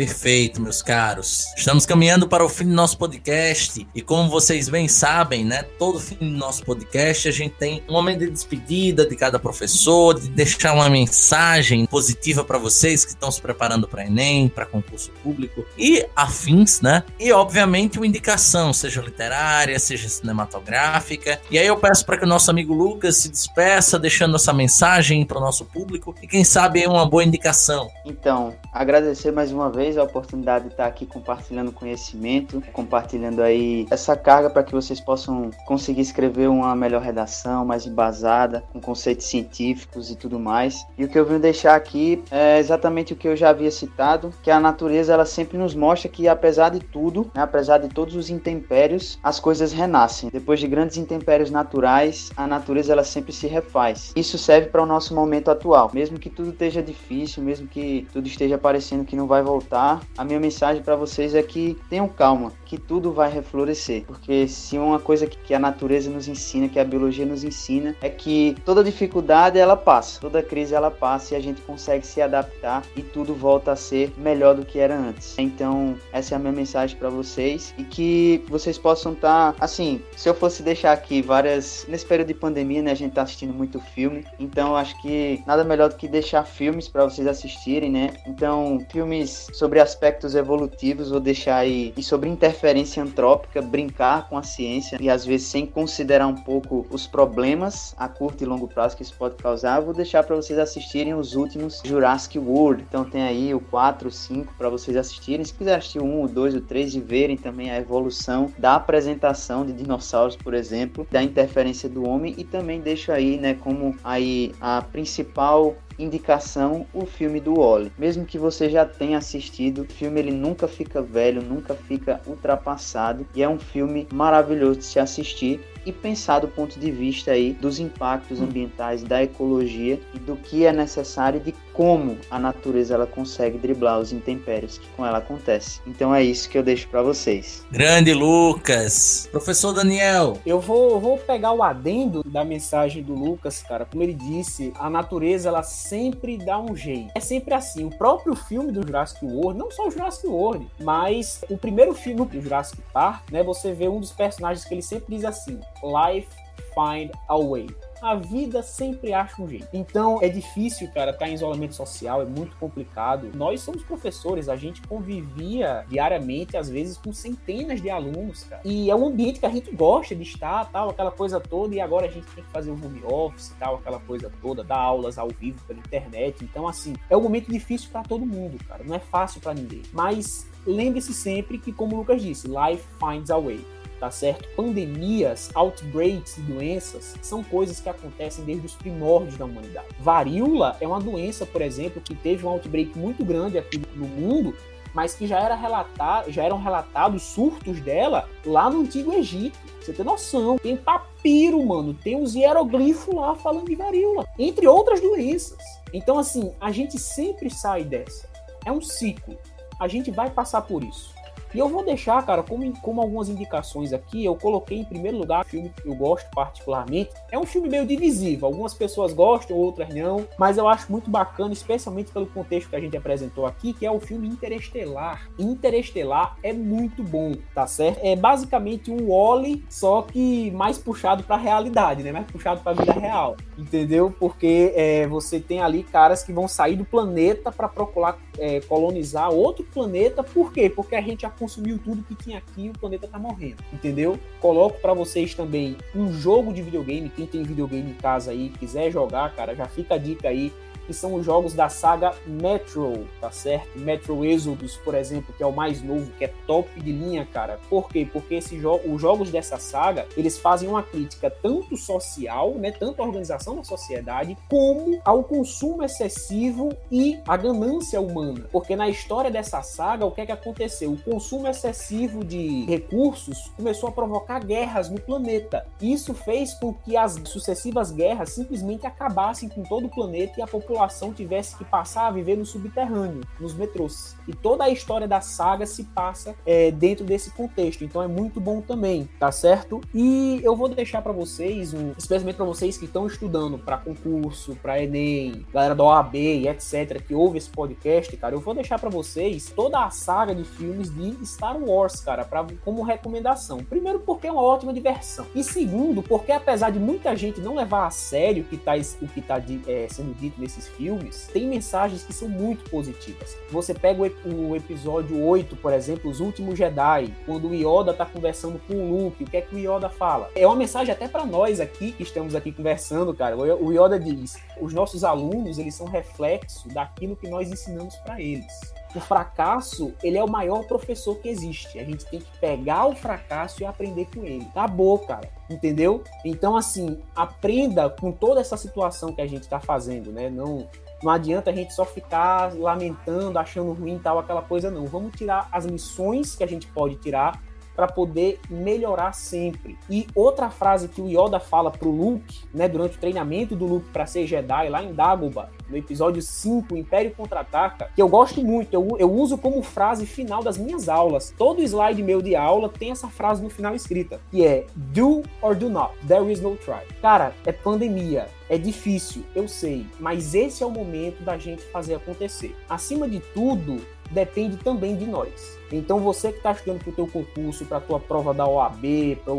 [0.00, 1.52] Perfeito, meus caros.
[1.54, 6.00] Estamos caminhando para o fim do nosso podcast e como vocês bem sabem, né, todo
[6.00, 10.30] fim do nosso podcast a gente tem um momento de despedida de cada professor, de
[10.30, 15.66] deixar uma mensagem positiva para vocês que estão se preparando para ENEM, para concurso público
[15.76, 17.04] e afins, né?
[17.18, 21.38] E obviamente uma indicação, seja literária, seja cinematográfica.
[21.50, 25.26] E aí eu peço para que o nosso amigo Lucas se despeça deixando essa mensagem
[25.26, 27.90] para o nosso público e quem sabe uma boa indicação.
[28.06, 34.16] Então, agradecer mais uma vez a oportunidade de estar aqui compartilhando conhecimento, compartilhando aí essa
[34.16, 40.10] carga para que vocês possam conseguir escrever uma melhor redação, mais embasada, com conceitos científicos
[40.10, 40.86] e tudo mais.
[40.98, 44.32] E o que eu vim deixar aqui é exatamente o que eu já havia citado,
[44.42, 48.14] que a natureza ela sempre nos mostra que apesar de tudo, né, apesar de todos
[48.14, 50.30] os intempéries, as coisas renascem.
[50.32, 54.12] Depois de grandes intempéries naturais, a natureza ela sempre se refaz.
[54.14, 55.90] Isso serve para o nosso momento atual.
[55.92, 59.79] Mesmo que tudo esteja difícil, mesmo que tudo esteja parecendo que não vai voltar,
[60.16, 64.04] a minha mensagem para vocês é que tenham calma, que tudo vai reflorescer.
[64.06, 68.08] Porque se uma coisa que a natureza nos ensina, que a biologia nos ensina, é
[68.08, 72.82] que toda dificuldade ela passa, toda crise ela passa e a gente consegue se adaptar
[72.96, 75.38] e tudo volta a ser melhor do que era antes.
[75.38, 80.00] Então, essa é a minha mensagem para vocês e que vocês possam estar, tá, assim,
[80.16, 81.86] se eu fosse deixar aqui várias.
[81.88, 85.64] Nesse período de pandemia, né, a gente tá assistindo muito filme, então acho que nada
[85.64, 88.10] melhor do que deixar filmes para vocês assistirem, né?
[88.26, 94.42] Então, filmes sobre aspectos evolutivos, vou deixar aí, e sobre interferência antrópica, brincar com a
[94.42, 98.96] ciência e às vezes sem considerar um pouco os problemas a curto e longo prazo
[98.96, 102.86] que isso pode causar, vou deixar para vocês assistirem os últimos Jurassic World.
[102.88, 105.44] Então tem aí o 4, o 5 para vocês assistirem.
[105.44, 108.76] Se quiser assistir o 1, o 2, o 3 e verem também a evolução da
[108.76, 113.94] apresentação de dinossauros, por exemplo, da interferência do homem e também deixo aí, né, como
[114.02, 117.92] aí a principal indicação o filme do Wally.
[117.98, 123.26] Mesmo que você já tenha assistido, o filme ele nunca fica velho, nunca fica ultrapassado
[123.34, 127.52] e é um filme maravilhoso de se assistir e pensar do ponto de vista aí
[127.52, 133.06] dos impactos ambientais, da ecologia e do que é necessário de como a natureza ela
[133.06, 135.80] consegue driblar os intempéries que com ela acontece.
[135.86, 137.64] Então é isso que eu deixo para vocês.
[137.70, 140.36] Grande Lucas, professor Daniel.
[140.44, 143.84] Eu vou, vou pegar o adendo da mensagem do Lucas, cara.
[143.84, 147.12] Como ele disse, a natureza ela sempre dá um jeito.
[147.14, 147.84] É sempre assim.
[147.84, 152.26] O próprio filme do Jurassic World, não só o Jurassic World, mas o primeiro filme
[152.26, 153.42] do Jurassic Park, né?
[153.42, 156.28] Você vê um dos personagens que ele sempre diz assim: Life
[156.74, 157.66] find a way
[158.00, 159.68] a vida sempre acha um jeito.
[159.72, 163.30] Então é difícil, cara, estar tá em isolamento social, é muito complicado.
[163.34, 168.62] Nós somos professores, a gente convivia diariamente, às vezes, com centenas de alunos, cara.
[168.64, 171.80] E é um ambiente que a gente gosta de estar, tal, aquela coisa toda, e
[171.80, 175.18] agora a gente tem que fazer o home office, tal, aquela coisa toda, dar aulas
[175.18, 176.42] ao vivo pela internet.
[176.42, 178.82] Então, assim, é um momento difícil para todo mundo, cara.
[178.84, 179.82] Não é fácil para ninguém.
[179.92, 183.64] Mas lembre-se sempre que, como o Lucas disse, life finds a way
[184.00, 184.48] tá certo?
[184.56, 189.88] Pandemias, outbreaks e doenças são coisas que acontecem desde os primórdios da humanidade.
[190.00, 194.56] Varíola é uma doença, por exemplo, que teve um outbreak muito grande aqui no mundo,
[194.94, 199.58] mas que já, era relatado, já eram relatados surtos dela lá no Antigo Egito.
[199.80, 200.58] Você tem noção.
[200.58, 201.94] Tem papiro, mano.
[201.94, 204.26] Tem os hieroglifos lá falando de varíola.
[204.38, 205.58] Entre outras doenças.
[205.92, 208.28] Então, assim, a gente sempre sai dessa.
[208.64, 209.38] É um ciclo.
[209.78, 211.14] A gente vai passar por isso.
[211.54, 215.44] E eu vou deixar, cara, como, como algumas indicações aqui, eu coloquei em primeiro lugar
[215.44, 217.10] um filme que eu gosto particularmente.
[217.30, 221.52] É um filme meio divisivo, algumas pessoas gostam, outras não, mas eu acho muito bacana,
[221.52, 225.28] especialmente pelo contexto que a gente apresentou aqui, que é o filme Interestelar.
[225.38, 227.98] Interestelar é muito bom, tá certo?
[228.02, 232.12] É basicamente um Wally, só que mais puxado para a realidade, né?
[232.12, 234.14] Mais puxado para a vida real, entendeu?
[234.18, 239.30] Porque é, você tem ali caras que vão sair do planeta para procurar é, colonizar
[239.30, 240.22] outro planeta.
[240.22, 240.70] Por quê?
[240.70, 244.20] Porque a gente consumiu tudo que tinha aqui e o planeta tá morrendo, entendeu?
[244.40, 248.90] Coloco para vocês também um jogo de videogame, quem tem videogame em casa aí, quiser
[248.90, 250.52] jogar, cara, já fica a dica aí
[250.90, 253.78] que são os jogos da saga Metro, tá certo?
[253.78, 257.60] Metro Exodus, por exemplo, que é o mais novo, que é top de linha, cara.
[257.70, 258.08] Por quê?
[258.12, 263.00] Porque esse jo os jogos dessa saga, eles fazem uma crítica tanto social, né, tanto
[263.00, 268.46] à organização da sociedade, como ao consumo excessivo e à ganância humana.
[268.50, 270.90] Porque na história dessa saga, o que é que aconteceu?
[270.90, 275.64] O consumo excessivo de recursos começou a provocar guerras no planeta.
[275.80, 280.48] Isso fez com que as sucessivas guerras simplesmente acabassem com todo o planeta e a
[280.48, 284.16] população população tivesse que passar a viver no subterrâneo, nos metrôs.
[284.26, 287.84] E toda a história da saga se passa é, dentro desse contexto.
[287.84, 289.80] Então é muito bom também, tá certo?
[289.94, 294.56] E eu vou deixar para vocês, um, especialmente para vocês que estão estudando para concurso,
[294.56, 298.78] para Enem, galera da OAB e etc, que ouve esse podcast, cara, eu vou deixar
[298.78, 303.58] para vocês toda a saga de filmes de Star Wars, cara, pra, como recomendação.
[303.58, 305.26] Primeiro, porque é uma ótima diversão.
[305.34, 308.72] E segundo, porque apesar de muita gente não levar a sério o que tá,
[309.02, 313.36] o que tá é, sendo dito nesses filmes, tem mensagens que são muito positivas.
[313.50, 318.06] Você pega o, o episódio 8, por exemplo, Os Últimos Jedi, quando o Yoda tá
[318.06, 320.30] conversando com o Luke, o que é que o Yoda fala?
[320.34, 323.36] É uma mensagem até para nós aqui, que estamos aqui conversando, cara.
[323.36, 328.79] O Yoda diz: os nossos alunos, eles são reflexo daquilo que nós ensinamos para eles
[328.94, 331.78] o fracasso, ele é o maior professor que existe.
[331.78, 334.46] A gente tem que pegar o fracasso e aprender com ele.
[334.50, 335.28] Acabou, cara.
[335.48, 336.02] Entendeu?
[336.24, 340.28] Então, assim, aprenda com toda essa situação que a gente está fazendo, né?
[340.28, 340.68] Não,
[341.02, 344.86] não adianta a gente só ficar lamentando, achando ruim tal, aquela coisa, não.
[344.86, 347.40] Vamos tirar as lições que a gente pode tirar
[347.74, 349.78] para poder melhorar sempre.
[349.88, 353.88] E outra frase que o Yoda fala pro Luke, né, durante o treinamento do Luke
[353.90, 358.74] para ser Jedi lá em Dagobah, no episódio 5, Império Contra-Ataca, que eu gosto muito,
[358.74, 361.32] eu, eu uso como frase final das minhas aulas.
[361.38, 365.54] Todo slide meu de aula tem essa frase no final escrita, que é do or
[365.54, 366.82] do not, there is no try.
[367.00, 371.94] Cara, é pandemia, é difícil, eu sei, mas esse é o momento da gente fazer
[371.94, 372.56] acontecer.
[372.68, 373.80] Acima de tudo,
[374.10, 375.58] depende também de nós.
[375.72, 379.16] Então você que está estudando para o teu concurso, para a tua prova da OAB,
[379.24, 379.32] para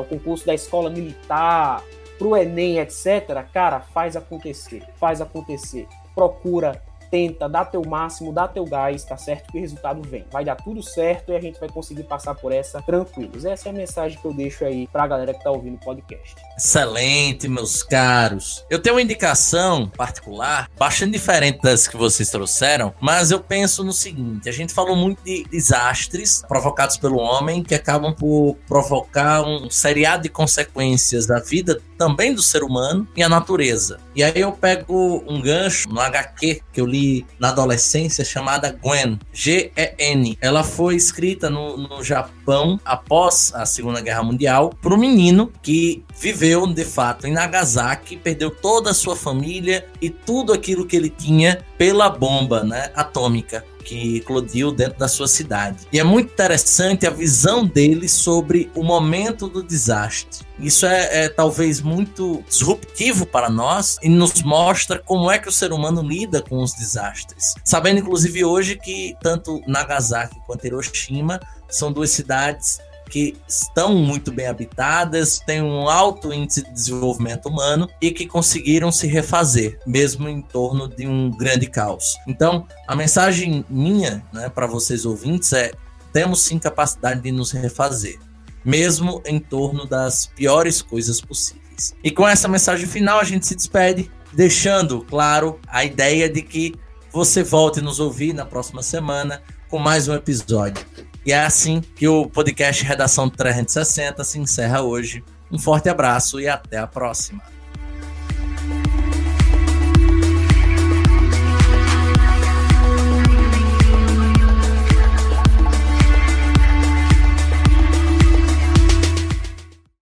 [0.00, 1.82] o concurso da escola militar,
[2.18, 5.88] para o Enem, etc., cara, faz acontecer, faz acontecer.
[6.14, 6.82] Procura
[7.12, 9.52] tenta, dá teu máximo, dá teu gás, tá certo?
[9.52, 10.24] Que o resultado vem.
[10.32, 13.44] Vai dar tudo certo e a gente vai conseguir passar por essa tranquilos.
[13.44, 16.34] Essa é a mensagem que eu deixo aí pra galera que tá ouvindo o podcast.
[16.56, 18.64] Excelente, meus caros.
[18.70, 23.92] Eu tenho uma indicação particular, bastante diferente das que vocês trouxeram, mas eu penso no
[23.92, 29.68] seguinte: a gente falou muito de desastres provocados pelo homem que acabam por provocar um
[29.68, 34.00] seriado de consequências da vida também do ser humano e a natureza.
[34.12, 39.20] E aí eu pego um gancho no HQ que eu li na adolescência chamada Gwen,
[39.32, 40.36] G-E-N.
[40.40, 46.04] Ela foi escrita no, no Japão após a Segunda Guerra Mundial por um menino que
[46.18, 51.08] viveu de fato em Nagasaki, perdeu toda a sua família e tudo aquilo que ele
[51.08, 55.86] tinha pela bomba né, atômica que eclodiu dentro da sua cidade.
[55.92, 60.46] E é muito interessante a visão dele sobre o momento do desastre.
[60.58, 65.52] Isso é, é, talvez muito disruptivo para nós e nos mostra como é que o
[65.52, 67.54] ser humano lida com os desastres.
[67.64, 72.78] Sabendo, inclusive, hoje que tanto Nagasaki quanto Hiroshima são duas cidades
[73.12, 78.90] que estão muito bem habitadas, têm um alto índice de desenvolvimento humano e que conseguiram
[78.90, 82.16] se refazer, mesmo em torno de um grande caos.
[82.26, 85.72] Então, a mensagem minha né, para vocês ouvintes é:
[86.10, 88.18] temos sim capacidade de nos refazer,
[88.64, 91.94] mesmo em torno das piores coisas possíveis.
[92.02, 96.74] E com essa mensagem final, a gente se despede, deixando claro a ideia de que
[97.12, 100.82] você volte nos ouvir na próxima semana com mais um episódio.
[101.24, 105.22] E é assim que o podcast Redação 360 se encerra hoje.
[105.50, 107.51] Um forte abraço e até a próxima.